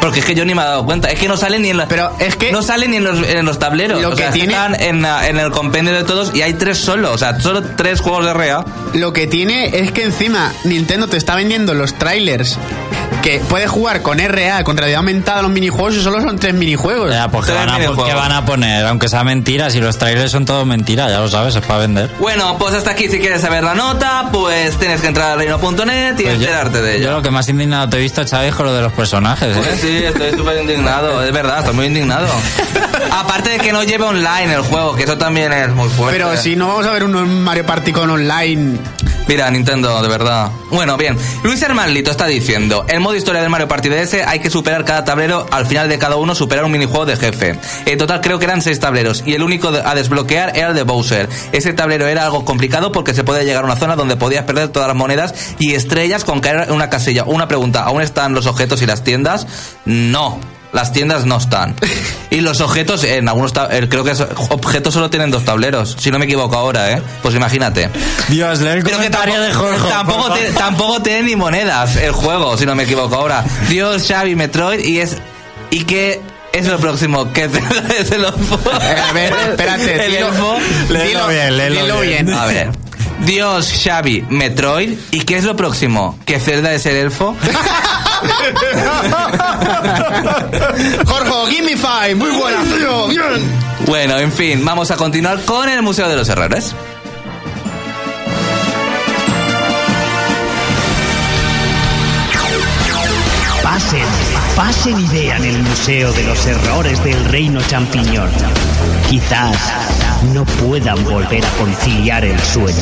[0.00, 1.08] porque es que yo ni me he dado cuenta.
[1.10, 3.28] Es que no salen ni en la- Pero es que- no salen ni en los,
[3.28, 4.00] en los tableros.
[4.00, 6.54] Lo o que sea, tiene- están en, la- en el compendio de todos y hay
[6.54, 7.10] tres solo.
[7.12, 8.64] O sea, solo tres juegos de RA.
[8.92, 12.56] Lo que tiene es que encima Nintendo te está vendiendo los trailers
[13.24, 17.10] que puedes jugar con RA, con realidad aumentada los minijuegos y solo son tres minijuegos.
[17.10, 18.06] Ya, pues ¿qué Tres van, a, minijuegos.
[18.06, 18.84] qué van a poner?
[18.84, 22.10] Aunque sea mentira, si los trailers son todo mentira, ya lo sabes, es para vender.
[22.18, 26.18] Bueno, pues hasta aquí si quieres saber la nota, pues tienes que entrar a reino.net
[26.18, 28.66] y Pues yo- enterarte de Yo lo que más indignado te he visto, Chávez, con
[28.66, 29.78] lo de los personajes, Pues ¿eh?
[29.80, 32.26] sí, estoy súper indignado, es verdad, estoy muy indignado.
[33.10, 36.18] Aparte de que no lleve online el juego, que eso también es muy fuerte.
[36.18, 38.78] Pero si no vamos a ver un Mario Party con online.
[39.26, 40.50] Mira, Nintendo, de verdad.
[40.70, 41.16] Bueno, bien.
[41.42, 45.04] Luis Hermanlito está diciendo, en modo historia del Mario Party DS hay que superar cada
[45.04, 47.58] tablero, al final de cada uno superar un minijuego de jefe.
[47.86, 50.82] En total creo que eran seis tableros y el único a desbloquear era el de
[50.82, 51.28] Bowser.
[51.52, 54.68] Ese tablero era algo complicado porque se podía llegar a una zona donde podías perder
[54.68, 57.24] todas las monedas y estrellas con caer en una casilla.
[57.24, 59.46] Una pregunta, ¿aún están los objetos y las tiendas?
[59.86, 60.38] No.
[60.74, 61.74] Las tiendas no están.
[62.30, 64.20] Y los objetos, en algunos eh, creo que es-
[64.50, 67.02] objetos solo tienen dos tableros, si no me equivoco ahora, ¿eh?
[67.22, 67.88] Pues imagínate.
[68.28, 69.88] Dios, lee el Pero que comentario tampoco, de Jorge.
[69.88, 70.38] tampoco, favor.
[70.58, 73.44] tampoco tiene ni monedas el juego, si no me equivoco ahora.
[73.68, 75.16] Dios, Xavi, Metroid y es
[75.70, 76.20] y que
[76.52, 77.44] es lo próximo que
[77.98, 78.58] es el elfo.
[78.82, 80.56] Eh, a ver, espérate, el dilo- elfo.
[80.90, 82.30] Léelo bien, léelo bien.
[82.34, 82.70] A ver.
[83.24, 87.34] Dios, Xavi, Metroid y qué es lo próximo que Zelda es el elfo.
[91.06, 92.14] Jorge, give me five.
[92.14, 93.08] Muy buena, tío.
[93.08, 93.22] Bien.
[93.86, 96.74] Bueno, en fin, vamos a continuar con el Museo de los Errores.
[103.62, 104.06] Pasen,
[104.54, 108.30] pasen y vean el Museo de los Errores del Reino Champiñón.
[109.08, 112.74] Quizás no puedan volver a conciliar el sueño.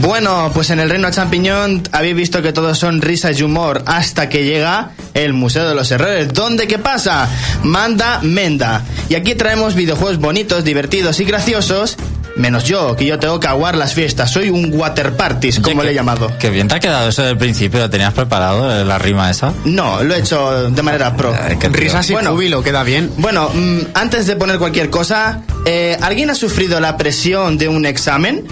[0.00, 4.30] Bueno, pues en el Reino Champiñón habéis visto que todos son risas y humor hasta
[4.30, 6.32] que llega el Museo de los Errores.
[6.32, 7.28] ¿Dónde qué pasa?
[7.62, 8.82] Manda Menda.
[9.10, 11.96] Y aquí traemos videojuegos bonitos, divertidos y graciosos.
[12.36, 14.30] Menos yo, que yo tengo que aguar las fiestas.
[14.30, 16.30] Soy un water parties, como Oye, le he llamado.
[16.38, 19.52] Qué bien te ha quedado eso del principio, ¿lo tenías preparado, eh, la rima esa?
[19.64, 21.34] No, lo he hecho de manera pro.
[21.38, 21.56] Ay.
[21.72, 22.30] Risas y Bueno.
[22.32, 23.10] júbilo, queda bien.
[23.16, 27.84] Bueno, mm, antes de poner cualquier cosa, eh, ¿alguien ha sufrido la presión de un
[27.84, 28.44] examen?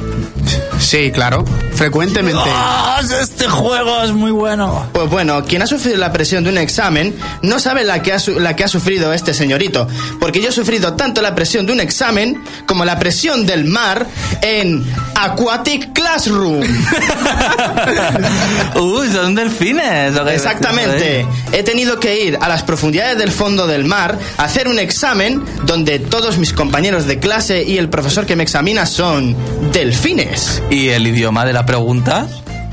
[0.78, 1.44] Sí, claro.
[1.78, 2.42] Frecuentemente.
[2.44, 4.86] ¡Ah, este juego es muy bueno!
[4.92, 8.18] Pues bueno, quien ha sufrido la presión de un examen no sabe la que, ha,
[8.36, 9.86] la que ha sufrido este señorito.
[10.18, 14.08] Porque yo he sufrido tanto la presión de un examen como la presión del mar
[14.42, 16.62] en Aquatic Classroom.
[18.74, 20.16] Uy, son delfines.
[20.32, 21.24] Exactamente.
[21.52, 25.44] He tenido que ir a las profundidades del fondo del mar a hacer un examen
[25.64, 29.36] donde todos mis compañeros de clase y el profesor que me examina son
[29.72, 30.60] delfines.
[30.70, 32.26] ¿Y el idioma de la pregunta?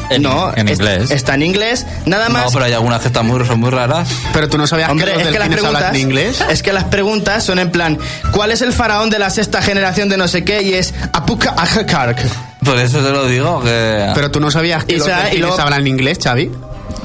[0.09, 1.11] En- no, en es- inglés.
[1.11, 1.85] Está en inglés.
[2.05, 2.45] Nada más.
[2.45, 4.07] No, pero hay algunas que están muy, son muy raras.
[4.33, 5.75] Pero tú no sabías Hombre, que los es que las preguntas.
[5.81, 6.43] hablan en inglés.
[6.49, 7.97] Es que las preguntas son en plan:
[8.31, 10.61] ¿Cuál es el faraón de la sexta generación de no sé qué?
[10.61, 12.19] Y es Apuka Ahakark.
[12.63, 14.09] Por eso te lo digo, que...
[14.15, 16.51] Pero tú no sabías que Y los sea- y delfines luego- hablan en inglés, Xavi.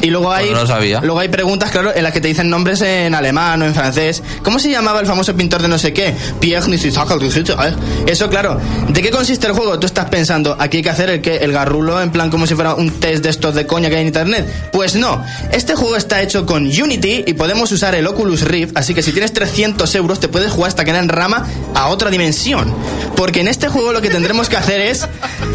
[0.03, 1.01] Y luego hay, Pues no lo sabía.
[1.01, 4.23] luego hay preguntas, claro, en las que te dicen nombres en alemán o en francés.
[4.43, 6.15] ¿Cómo se llamaba el famoso pintor de no sé qué?
[6.41, 7.75] Pierre eh.
[8.07, 8.61] Eso, claro.
[8.89, 9.79] ¿De qué consiste el juego?
[9.79, 12.55] Tú estás pensando, aquí hay que hacer el que el garrulo, en plan como si
[12.55, 14.71] fuera un test de estos de coña que hay en internet.
[14.73, 15.25] Pues no.
[15.53, 19.13] Este juego está hecho con Unity y podemos usar el Oculus Rift, así que si
[19.13, 22.75] tienes 300 euros te puedes jugar hasta que en rama a otra dimensión.
[23.17, 25.07] Porque en este juego lo que tendremos que hacer es,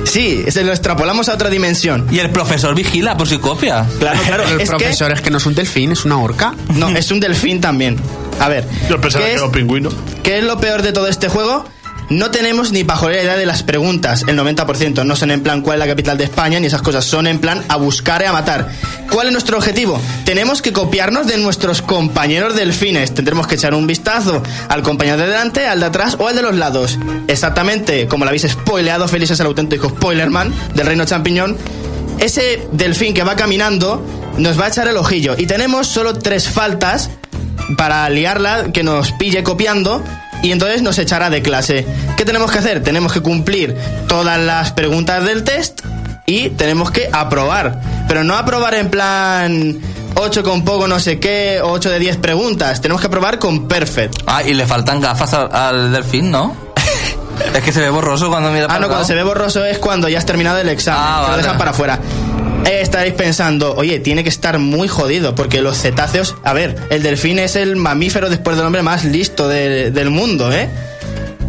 [0.05, 2.07] sí, se lo extrapolamos a otra dimensión.
[2.11, 3.85] Y el profesor vigila por si copia.
[3.99, 4.34] Claro, claro.
[4.43, 6.53] Pero el es que- profesor es que no es un delfín, es una orca.
[6.73, 7.97] no, es un delfín también.
[8.39, 9.89] A ver, Yo pensaba ¿qué que es, era un pingüino.
[10.23, 11.65] qué es lo peor de todo este juego?
[12.07, 15.03] No tenemos ni pajolera idea de las preguntas, el 90%.
[15.05, 17.03] No son en plan cuál es la capital de España, ni esas cosas.
[17.03, 18.69] Son en plan a buscar y a matar.
[19.09, 19.99] ¿Cuál es nuestro objetivo?
[20.23, 23.11] Tenemos que copiarnos de nuestros compañeros delfines.
[23.15, 26.43] Tendremos que echar un vistazo al compañero de delante, al de atrás o al de
[26.43, 26.99] los lados.
[27.27, 31.57] Exactamente como lo habéis spoileado, Feliz es el auténtico spoilerman del Reino Champiñón.
[32.19, 34.05] Ese delfín que va caminando
[34.38, 35.36] nos va a echar el ojillo.
[35.38, 37.09] Y tenemos solo tres faltas
[37.77, 40.03] para liarla, que nos pille copiando
[40.43, 41.86] y entonces nos echará de clase.
[42.17, 42.83] ¿Qué tenemos que hacer?
[42.83, 43.75] Tenemos que cumplir
[44.07, 45.81] todas las preguntas del test
[46.25, 47.81] y tenemos que aprobar.
[48.07, 49.79] Pero no aprobar en plan
[50.15, 52.81] 8 con poco no sé qué, o 8 de 10 preguntas.
[52.81, 54.21] Tenemos que aprobar con perfect.
[54.27, 56.55] Ah, y le faltan gafas al, al delfín, ¿no?
[57.53, 59.65] es que se ve borroso cuando mira Ah, para no, el cuando se ve borroso
[59.65, 61.01] es cuando ya has terminado el examen.
[61.03, 61.99] Ah, lo para afuera.
[62.66, 66.36] Eh, estaréis pensando, oye, tiene que estar muy jodido, porque los cetáceos.
[66.43, 70.51] A ver, el delfín es el mamífero después del hombre más listo de- del mundo,
[70.51, 70.68] ¿eh?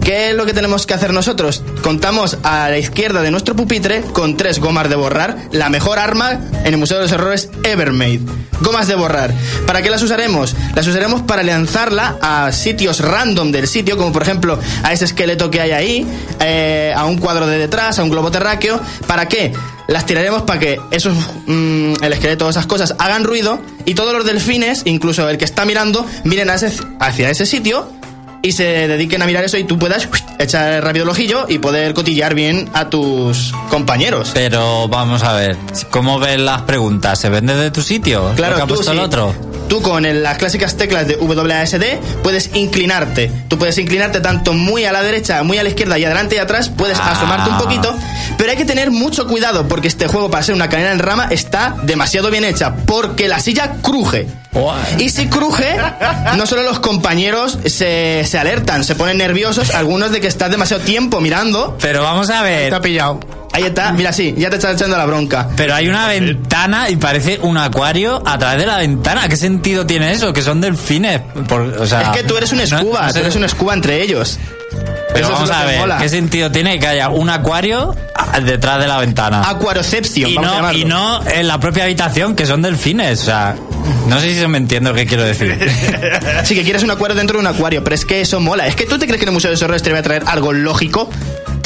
[0.07, 1.65] ¿Qué es lo que tenemos que hacer nosotros?
[1.83, 6.39] Contamos a la izquierda de nuestro pupitre con tres gomas de borrar, la mejor arma
[6.63, 8.21] en el Museo de los Errores ever made.
[8.61, 9.35] Gomas de borrar.
[9.67, 10.55] ¿Para qué las usaremos?
[10.77, 15.51] Las usaremos para lanzarla a sitios random del sitio, como por ejemplo a ese esqueleto
[15.51, 16.07] que hay ahí,
[16.39, 18.81] eh, a un cuadro de detrás, a un globo terráqueo.
[19.09, 19.53] ¿Para qué?
[19.89, 24.25] Las tiraremos para que esos, mm, el esqueleto, esas cosas hagan ruido y todos los
[24.25, 27.91] delfines, incluso el que está mirando, miren hacia ese sitio
[28.43, 30.09] y se dediquen a mirar eso y tú puedas
[30.39, 34.31] echar rápido el ojillo y poder cotillear bien a tus compañeros.
[34.35, 35.57] Pero vamos a ver,
[35.91, 37.19] ¿cómo ven las preguntas?
[37.21, 38.33] ¿Se ven desde tu sitio?
[38.37, 39.05] Claro, ¿Lo que ha tú, puesto el sí.
[39.05, 39.35] otro?
[39.69, 43.31] Tú con el- las clásicas teclas de WASD puedes inclinarte.
[43.49, 46.39] Tú puedes inclinarte tanto muy a la derecha, muy a la izquierda y adelante y
[46.39, 46.69] atrás.
[46.69, 47.13] Puedes Ah.
[47.13, 47.95] asomarte un poquito.
[48.39, 51.29] Pero hay que tener mucho cuidado porque este juego, para ser una cadena en rama,
[51.31, 52.75] está demasiado bien hecha.
[52.87, 54.27] Porque la silla cruje.
[54.99, 55.77] Y si cruje,
[56.37, 60.83] no solo los compañeros se, se alertan, se ponen nerviosos, algunos de que estás demasiado
[60.83, 61.77] tiempo mirando.
[61.81, 62.73] Pero vamos a ver.
[62.75, 63.21] Ha pillado.
[63.57, 65.49] Ahí está, mira, sí, ya te está echando la bronca.
[65.57, 69.29] Pero hay una ventana y parece un acuario a través de la ventana.
[69.29, 70.31] ¿Qué sentido tiene eso?
[70.33, 71.23] Que son delfines.
[71.49, 73.45] Por- o sea, Es que tú eres un no- escuba, no sé- tú eres un
[73.45, 74.39] escuba entre ellos.
[75.15, 75.97] Pero Eso es vamos a ver, mola.
[75.97, 77.95] ¿qué sentido tiene que haya un acuario
[78.45, 79.49] detrás de la ventana?
[79.49, 80.79] Aquaroception, y, vamos a no, llamarlo.
[80.79, 83.23] y no en la propia habitación, que son delfines.
[83.23, 83.57] O sea,
[84.09, 85.57] no sé si se me entiende lo que quiero decir.
[86.45, 88.67] Sí, que quieres un acuario dentro de un acuario, pero es que eso mola.
[88.67, 90.03] Es que tú te crees que en el Museo de los Horrores te va a
[90.03, 91.09] traer algo lógico.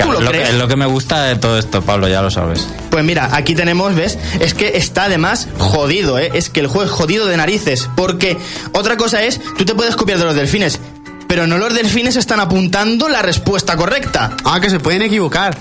[0.02, 0.54] ¿Tú crees?
[0.54, 2.66] lo que me gusta de todo esto, Pablo, ya lo sabes.
[2.90, 4.18] Pues mira, aquí tenemos, ¿ves?
[4.40, 6.30] Es que está además jodido, ¿eh?
[6.34, 7.88] Es que el juego es jodido de narices.
[7.96, 8.36] Porque
[8.72, 10.80] otra cosa es, tú te puedes copiar de los delfines,
[11.28, 14.36] pero no los delfines están apuntando la respuesta correcta.
[14.44, 15.56] Ah, que se pueden equivocar.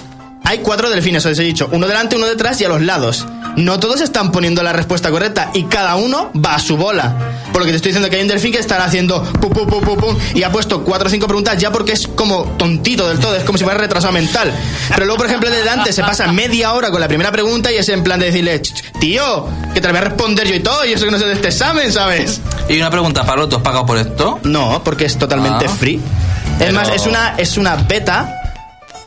[0.50, 3.24] Hay cuatro delfines, os he dicho, uno delante, uno detrás y a los lados.
[3.56, 7.14] No todos están poniendo la respuesta correcta y cada uno va a su bola.
[7.54, 9.68] Por lo que te estoy diciendo que hay un delfín que estará haciendo pum, pum,
[9.68, 13.08] pum, pum, pum, y ha puesto cuatro o cinco preguntas ya porque es como tontito
[13.08, 14.52] del todo, es como si fuera retrasado mental.
[14.90, 17.72] Pero luego, por ejemplo, el de delante se pasa media hora con la primera pregunta
[17.72, 20.48] y es en plan de decirle, "Ch, ch, tío, que te la voy a responder
[20.48, 22.42] yo y todo, y eso que no sé de este examen, ¿sabes?
[22.68, 24.40] Y una pregunta, Pablo, ¿tú has pagado por esto?
[24.44, 25.76] No, porque es totalmente Ah.
[25.80, 25.96] free.
[25.98, 26.02] Es
[26.58, 28.39] Pero- más, es una, es una beta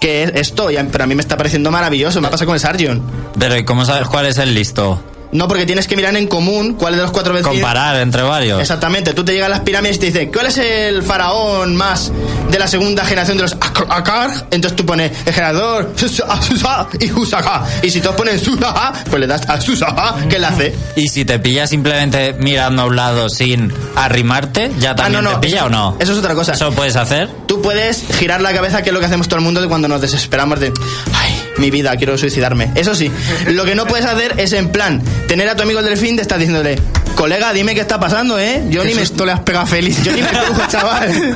[0.03, 2.21] que es esto, pero a mí me está pareciendo maravilloso.
[2.21, 3.01] Me pasa con el Sargent.
[3.39, 5.01] Pero ¿y cómo sabes cuál es el listo?
[5.33, 7.55] No, porque tienes que mirar en común cuál de los cuatro vecinos.
[7.55, 8.61] Comparar entre varios.
[8.61, 12.13] Exactamente, tú te llegas a las pirámides y te dice, ¿cuál es el faraón más
[12.51, 14.31] de la segunda generación de los Ak- Akar?
[14.51, 15.93] Entonces tú pones el generador
[17.01, 17.65] y Husaka.
[17.83, 20.75] Y si todos ponen Susa, pues le das a Susa, que le hace.
[20.97, 25.57] Y si te pilla simplemente mirando a un lado sin arrimarte, ¿ya también te pilla
[25.59, 25.97] eso, o no?
[25.99, 26.53] Eso es otra cosa.
[26.53, 27.29] ¿Eso puedes hacer?
[27.47, 29.89] Tú puedes girar la cabeza, que es lo que hacemos todo el mundo de cuando
[29.89, 30.73] nos desesperamos de,
[31.15, 31.32] ay,
[31.63, 32.71] mi vida, quiero suicidarme.
[32.75, 33.11] Eso sí,
[33.47, 36.23] lo que no puedes hacer es en plan, tener a tu amigo el delfín de
[36.23, 36.79] estar diciéndole,
[37.15, 38.63] colega, dime qué está pasando, ¿eh?
[38.69, 39.03] Yo ni me...
[39.03, 40.03] Esto le has pegado a Félix.
[40.03, 41.31] Yo ni me cojo, chaval.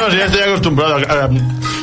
[0.00, 1.30] No, si ya estoy acostumbrado a, a-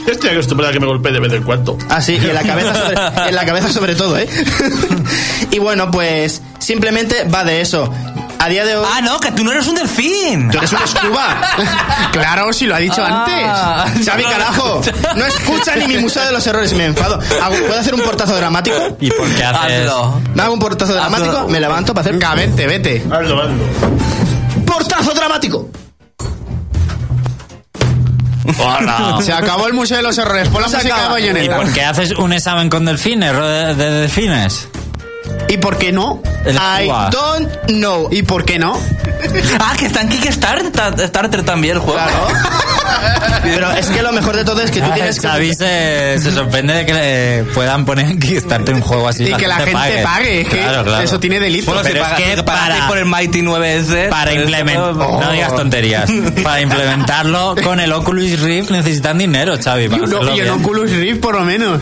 [0.06, 1.78] ya estoy acostumbrado a que me golpee de vez en cuando.
[1.90, 2.96] Ah, sí, y en la cabeza sobre,
[3.30, 4.28] en la cabeza sobre todo, ¿eh?
[5.52, 7.92] y bueno, pues simplemente va de eso.
[8.46, 8.86] A día de hoy...
[8.88, 10.52] Ah, no, que tú no eres un delfín.
[10.52, 11.42] Tú eres un escuba.
[12.12, 13.86] claro, si lo ha dicho Ah.
[13.88, 14.06] antes.
[14.06, 14.82] Xavi, carajo,
[15.16, 17.20] no escucha ni mi museo de los errores, me enfado.
[17.42, 18.76] Hago- ¿Puedo hacer un portazo dramático?
[19.00, 19.90] ¿Y por qué haces?
[19.90, 20.22] Hazlo.
[20.36, 22.14] Me hago un portazo dramático, me levanto para hacer...
[22.14, 23.04] Venga, vete, vete.
[23.12, 23.64] Hazlo, hazlo.
[24.68, 25.68] ¡Portazo dramático!
[28.60, 29.18] Hola.
[29.24, 30.48] Se acabó el Museo de los Errores.
[30.50, 31.20] Pon la Se música de acaba.
[31.20, 31.56] ¿Y Bayonetta.
[31.58, 34.68] por qué haces un examen con delfines, de delfines?
[35.48, 36.22] ¿Y por qué no?
[36.46, 38.10] El I don't know.
[38.12, 38.78] ¿Y por qué no?
[39.60, 41.98] Ah, que está en Kickstarter Starter también el juego.
[42.00, 42.28] Claro.
[43.44, 45.28] Pero es que lo mejor de todo es que tú tienes que...
[45.28, 49.24] Xavi se, se sorprende de que le puedan poner en Kickstarter un juego así.
[49.24, 50.42] Y que la gente pague.
[50.42, 51.04] Es que Claro, claro.
[51.04, 51.72] eso tiene delito.
[51.72, 54.10] Bueno, Pero si es que para- por el Mighty 9S.
[54.10, 55.22] Para pues, implementar, oh.
[55.22, 56.10] no digas tonterías,
[56.44, 60.50] para implementarlo con el Oculus Rift necesitan dinero, Xavi, para Y un- bien.
[60.50, 61.82] Oculus Rift por lo menos.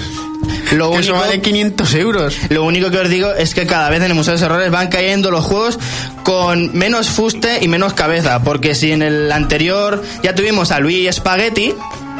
[0.71, 2.37] Lo Que único, eso vale 500 euros.
[2.49, 4.71] lo único que os digo es que cada vez en el Museo de los Errores
[4.71, 5.77] van cayendo los juegos
[6.23, 8.41] con menos fuste y menos cabeza.
[8.43, 11.73] Porque si en el anterior ya tuvimos a Luigi Spaghetti,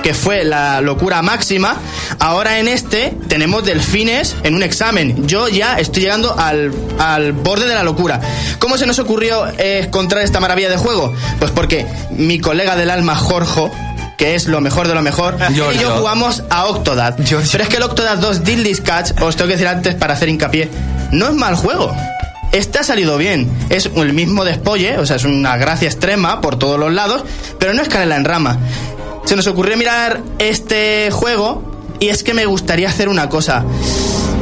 [0.03, 1.77] que fue la locura máxima,
[2.19, 5.25] ahora en este tenemos delfines en un examen.
[5.27, 8.19] Yo ya estoy llegando al, al borde de la locura.
[8.59, 11.13] ¿Cómo se nos ocurrió eh, encontrar esta maravilla de juego?
[11.39, 13.71] Pues porque mi colega del alma, Jorge,
[14.17, 15.97] que es lo mejor de lo mejor, y yo Giorgio.
[15.97, 17.15] jugamos a Octodad.
[17.17, 20.29] Pero es que el Octodad 2 Dillis Catch, os tengo que decir antes para hacer
[20.29, 20.69] hincapié,
[21.11, 21.95] no es mal juego.
[22.51, 23.49] Este ha salido bien.
[23.69, 27.23] Es el mismo despolle, o sea, es una gracia extrema por todos los lados,
[27.57, 28.59] pero no es canela en rama.
[29.25, 31.63] Se nos ocurrió mirar este juego
[31.99, 33.63] y es que me gustaría hacer una cosa.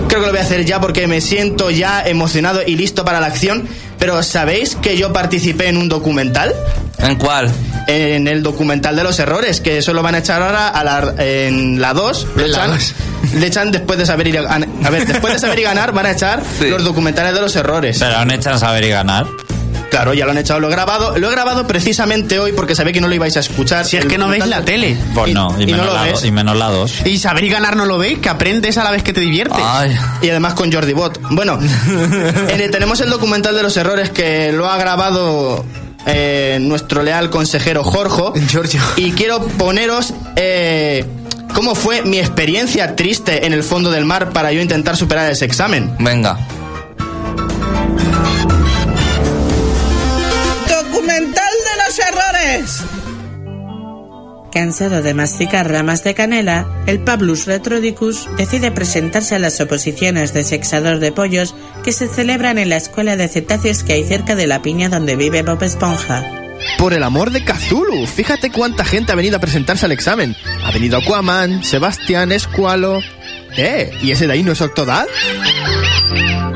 [0.08, 3.22] Creo que lo voy a hacer ya porque me siento ya emocionado y listo para
[3.22, 3.70] la acción.
[3.98, 6.54] Pero ¿sabéis que yo participé en un documental?
[6.98, 7.50] ¿En cuál?
[7.88, 11.14] En el documental de los errores, que eso lo van a echar ahora a la,
[11.18, 12.28] en la 2.
[12.36, 12.94] Lo echan, dos.
[13.36, 16.06] le echan después de saber ir a, a ver, después de saber y ganar van
[16.06, 16.70] a echar Sí.
[16.70, 17.98] los documentales de los errores.
[18.00, 19.26] Pero aún echan saber y ganar.
[19.90, 21.18] Claro, ya lo han echado, lo he grabado.
[21.18, 23.84] Lo he grabado precisamente hoy porque sabía que no lo ibais a escuchar.
[23.86, 24.96] Si es que no veis la tele.
[25.14, 27.06] Pues Y- no, y, y no menos lo la, y menos la 2.
[27.08, 29.60] Y saber y ganar no lo veis, que aprendes a la vez que te diviertes.
[29.62, 29.94] Ay.
[30.22, 31.20] Y además con Jordi Bot.
[31.32, 31.60] Bueno,
[32.50, 35.66] en el- tenemos el documental de los errores que lo ha grabado
[36.06, 38.40] eh, nuestro leal consejero Jorge.
[38.48, 38.82] Giorgio.
[38.96, 41.06] Y quiero poneros eh,
[41.54, 45.46] cómo fue mi experiencia triste en el fondo del mar para yo intentar superar ese
[45.46, 45.94] examen.
[46.00, 46.38] Venga.
[50.68, 53.01] Documental de los errores.
[54.52, 60.44] Cansado de masticar ramas de canela, el Pablus Retrodicus decide presentarse a las oposiciones de
[60.44, 64.48] sexador de pollos que se celebran en la escuela de cetáceos que hay cerca de
[64.48, 66.30] la piña donde vive Bob Esponja.
[66.78, 70.36] Por el amor de Cthulhu, fíjate cuánta gente ha venido a presentarse al examen.
[70.66, 73.00] Ha venido Aquaman, Sebastián, Escualo.
[73.58, 73.92] ¿Eh?
[74.02, 75.08] ¿Y ese de ahí no es Octodad?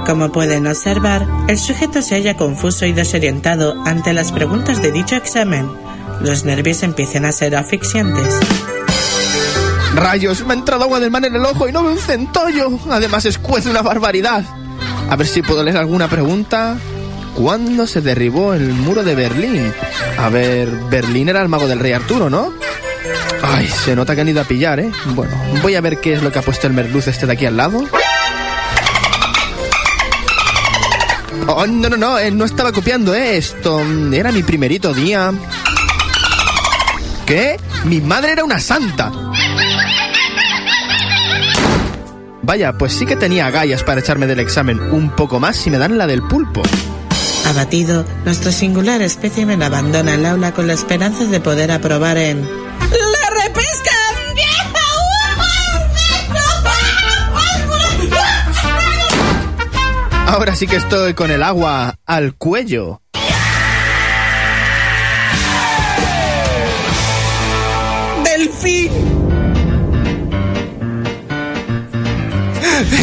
[0.05, 5.15] Como pueden observar, el sujeto se halla confuso y desorientado ante las preguntas de dicho
[5.15, 5.67] examen.
[6.21, 8.39] Los nervios empiezan a ser asfixiantes.
[9.95, 12.79] Rayos, me ha entrado agua del mar en el ojo y no veo un centollo.
[12.89, 14.43] Además escuece una barbaridad.
[15.09, 16.77] A ver si puedo leer alguna pregunta.
[17.35, 19.73] ¿Cuándo se derribó el muro de Berlín?
[20.17, 22.53] A ver, Berlín era el mago del rey Arturo, ¿no?
[23.43, 24.91] Ay, se nota que han ido a pillar, ¿eh?
[25.13, 27.45] Bueno, voy a ver qué es lo que ha puesto el merluz este de aquí
[27.45, 27.83] al lado.
[31.47, 33.81] Oh, no, no, no, no estaba copiando esto.
[34.11, 35.31] Era mi primerito día.
[37.25, 37.59] ¿Qué?
[37.85, 39.11] Mi madre era una santa.
[42.43, 44.79] Vaya, pues sí que tenía agallas para echarme del examen.
[44.79, 46.61] Un poco más si me dan la del pulpo.
[47.47, 52.41] Abatido, nuestro singular espécimen abandona el aula con la esperanza de poder aprobar en...
[52.41, 53.91] ¡La repesca!
[60.27, 63.01] Ahora sí que estoy con el agua al cuello.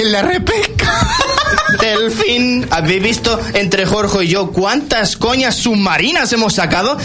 [0.01, 1.09] En la repesca.
[1.81, 6.99] Delfín, ¿habéis visto entre Jorge y yo cuántas coñas submarinas hemos sacado?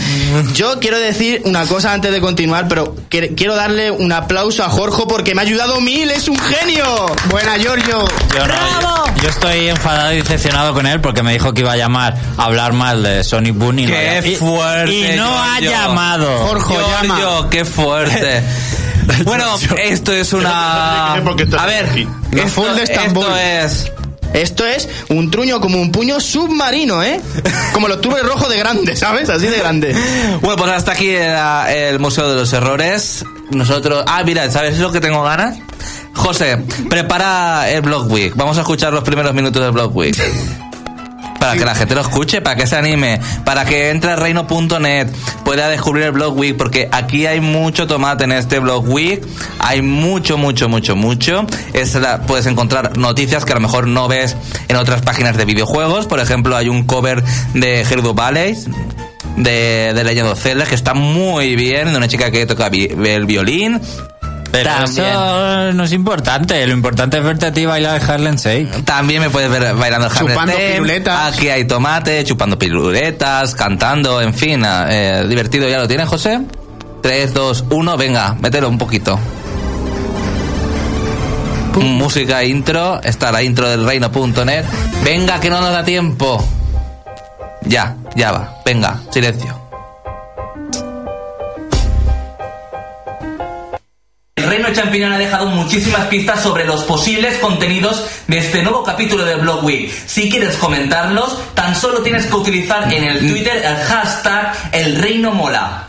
[0.53, 4.70] Yo quiero decir una cosa antes de continuar, pero que- quiero darle un aplauso a
[4.70, 7.05] Jorge porque me ha ayudado mil, es un genio.
[7.30, 8.05] Buena, Giorgio.
[8.36, 11.72] Yo, no, yo, yo estoy enfadado y decepcionado con él porque me dijo que iba
[11.72, 15.15] a llamar a hablar mal de Sonic Boom y no, ¡Qué ha- y- fuerte, y
[15.18, 16.39] no ha llamado.
[16.45, 17.18] Jorge, llama.
[17.18, 18.43] Giorgio, qué fuerte.
[19.24, 19.45] Bueno,
[19.84, 21.20] esto es una.
[21.24, 21.86] ¿Por qué estás A ver,
[22.32, 23.24] esto, full de Estambul.
[23.24, 23.91] esto es.
[24.34, 27.20] Esto es un truño como un puño submarino, ¿eh?
[27.74, 29.30] Como los tubos rojos de grande, ¿sabes?
[29.30, 29.95] Así de grande.
[30.41, 33.26] Bueno, pues hasta aquí era el Museo de los Errores.
[33.51, 34.03] Nosotros.
[34.08, 35.58] Ah, mira, ¿sabes lo que tengo ganas?
[36.14, 36.58] José,
[36.89, 38.34] prepara el Blog Week.
[38.36, 40.16] Vamos a escuchar los primeros minutos del Blog Week.
[41.40, 45.08] Para que la gente lo escuche, para que se anime, para que entre a reino.net,
[45.46, 49.22] pueda descubrir el Blog Week, porque aquí hay mucho tomate en este Blog Week,
[49.60, 51.46] hay mucho, mucho, mucho, mucho.
[51.74, 54.36] Es puedes encontrar noticias que a lo mejor no ves
[54.68, 57.24] en otras páginas de videojuegos, por ejemplo, hay un cover
[57.54, 58.68] de Gerudo Valleys,
[59.38, 63.80] de, de Legend of que está muy bien, de una chica que toca el violín.
[64.64, 65.08] Pero También.
[65.08, 66.66] eso no es importante.
[66.66, 68.84] Lo importante es verte a ti bailar el Harlem Shake.
[68.86, 70.74] También me puedes ver bailando el Harlem Chupando Shake.
[70.74, 71.34] piruletas.
[71.36, 74.64] Aquí hay tomate, chupando piruletas, cantando, en fin.
[74.66, 76.41] eh, divertido, ¿ya lo tienes, José?
[77.03, 79.20] 3, 2, 1, venga, mételo un poquito.
[81.80, 84.66] Música intro, está la intro del reino.net.
[85.03, 86.43] Venga, que no nos da tiempo.
[87.62, 88.55] Ya, ya va.
[88.66, 89.66] Venga, silencio.
[94.38, 99.26] El Reino Champiñón ha dejado muchísimas pistas sobre los posibles contenidos de este nuevo capítulo
[99.26, 99.92] de Blog Week.
[100.06, 105.32] Si quieres comentarlos, tan solo tienes que utilizar en el Twitter el hashtag El Reino
[105.32, 105.88] Mola.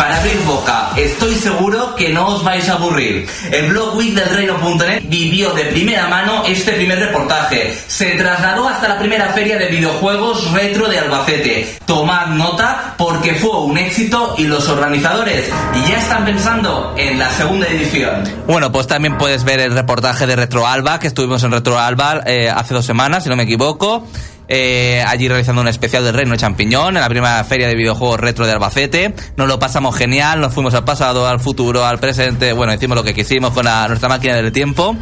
[0.00, 3.28] Para abrir boca, estoy seguro que no os vais a aburrir.
[3.52, 7.78] El blog week del reino.net vivió de primera mano este primer reportaje.
[7.86, 11.80] Se trasladó hasta la primera feria de videojuegos retro de Albacete.
[11.84, 15.50] Tomad nota porque fue un éxito y los organizadores
[15.86, 18.24] ya están pensando en la segunda edición.
[18.46, 22.22] Bueno, pues también puedes ver el reportaje de Retro Alba, que estuvimos en Retro Alba
[22.24, 24.06] eh, hace dos semanas, si no me equivoco.
[24.52, 28.46] Eh, allí realizando un especial del Reino Champiñón en la primera feria de videojuegos retro
[28.46, 29.14] de Albacete.
[29.36, 32.52] Nos lo pasamos genial, nos fuimos al pasado, al futuro, al presente.
[32.52, 34.96] Bueno, hicimos lo que quisimos con la- nuestra máquina del tiempo.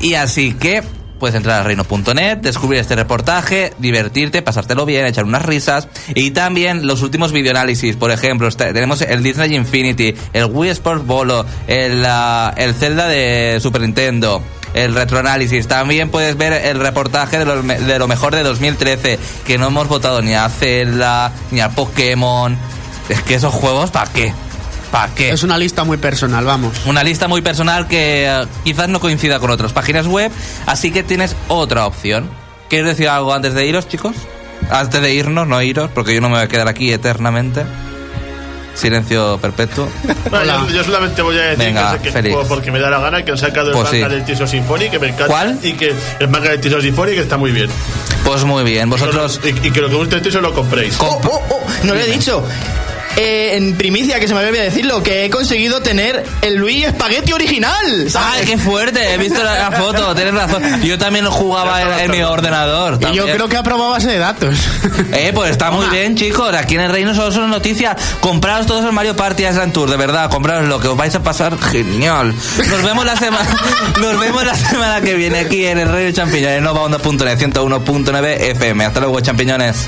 [0.00, 0.82] Y así que
[1.18, 5.88] puedes entrar a reino.net, descubrir este reportaje, divertirte, pasártelo bien, echar unas risas.
[6.14, 11.46] Y también los últimos videoanálisis, por ejemplo, tenemos el Disney Infinity, el Wii Sports Bolo,
[11.66, 14.42] el, ah, el Zelda de Super Nintendo.
[14.76, 15.66] El retroanálisis.
[15.66, 19.88] También puedes ver el reportaje de lo, de lo mejor de 2013, que no hemos
[19.88, 22.56] votado ni a Zelda, ni a Pokémon.
[23.08, 24.34] Es que esos juegos, ¿para qué?
[24.90, 25.30] ¿Para qué?
[25.30, 26.74] Es una lista muy personal, vamos.
[26.84, 30.30] Una lista muy personal que eh, quizás no coincida con otras páginas web,
[30.66, 32.28] así que tienes otra opción.
[32.68, 34.14] ¿Quieres decir algo antes de iros, chicos?
[34.70, 37.64] Antes de irnos, no iros, porque yo no me voy a quedar aquí eternamente.
[38.76, 39.88] Silencio perpetuo.
[40.30, 43.24] Bueno, yo, yo solamente voy a decir Venga, que, que- porque me da la gana
[43.24, 44.14] que han sacado el Pues manga sí.
[44.14, 45.58] del Tiso Symphony que me encanta ¿Cuál?
[45.62, 47.70] y que el manga del Tiso Symphony que está muy bien
[48.24, 49.40] Pues muy bien, vosotros...
[49.44, 52.00] y, y que lo que guste el Tiso lo compréis Oh, oh, oh, no lo
[52.00, 52.42] he dicho.
[53.16, 56.84] Eh, en primicia, que se me había olvidado decirlo, que he conseguido tener el Luis
[56.86, 58.10] Espagueti original.
[58.10, 58.40] ¿sabes?
[58.40, 59.14] ¡Ay, qué fuerte!
[59.14, 60.82] He visto la, la foto, tienes razón.
[60.82, 62.98] Yo también lo jugaba en, en mi ordenador.
[63.10, 64.54] Y yo creo que ha probado base de datos.
[65.12, 66.54] Eh, pues está muy bien, chicos.
[66.54, 67.96] Aquí en el Reino solo son noticias.
[68.20, 70.30] Compraos todos el Mario Party Island Tour, de verdad.
[70.30, 72.34] Compraos lo que os vais a pasar genial.
[72.68, 73.48] Nos vemos la semana,
[74.00, 78.40] nos vemos la semana que viene aquí en el Reino Champiñón en Nova Onda.net 101.9
[78.50, 78.84] FM.
[78.84, 79.86] Hasta luego, champiñones.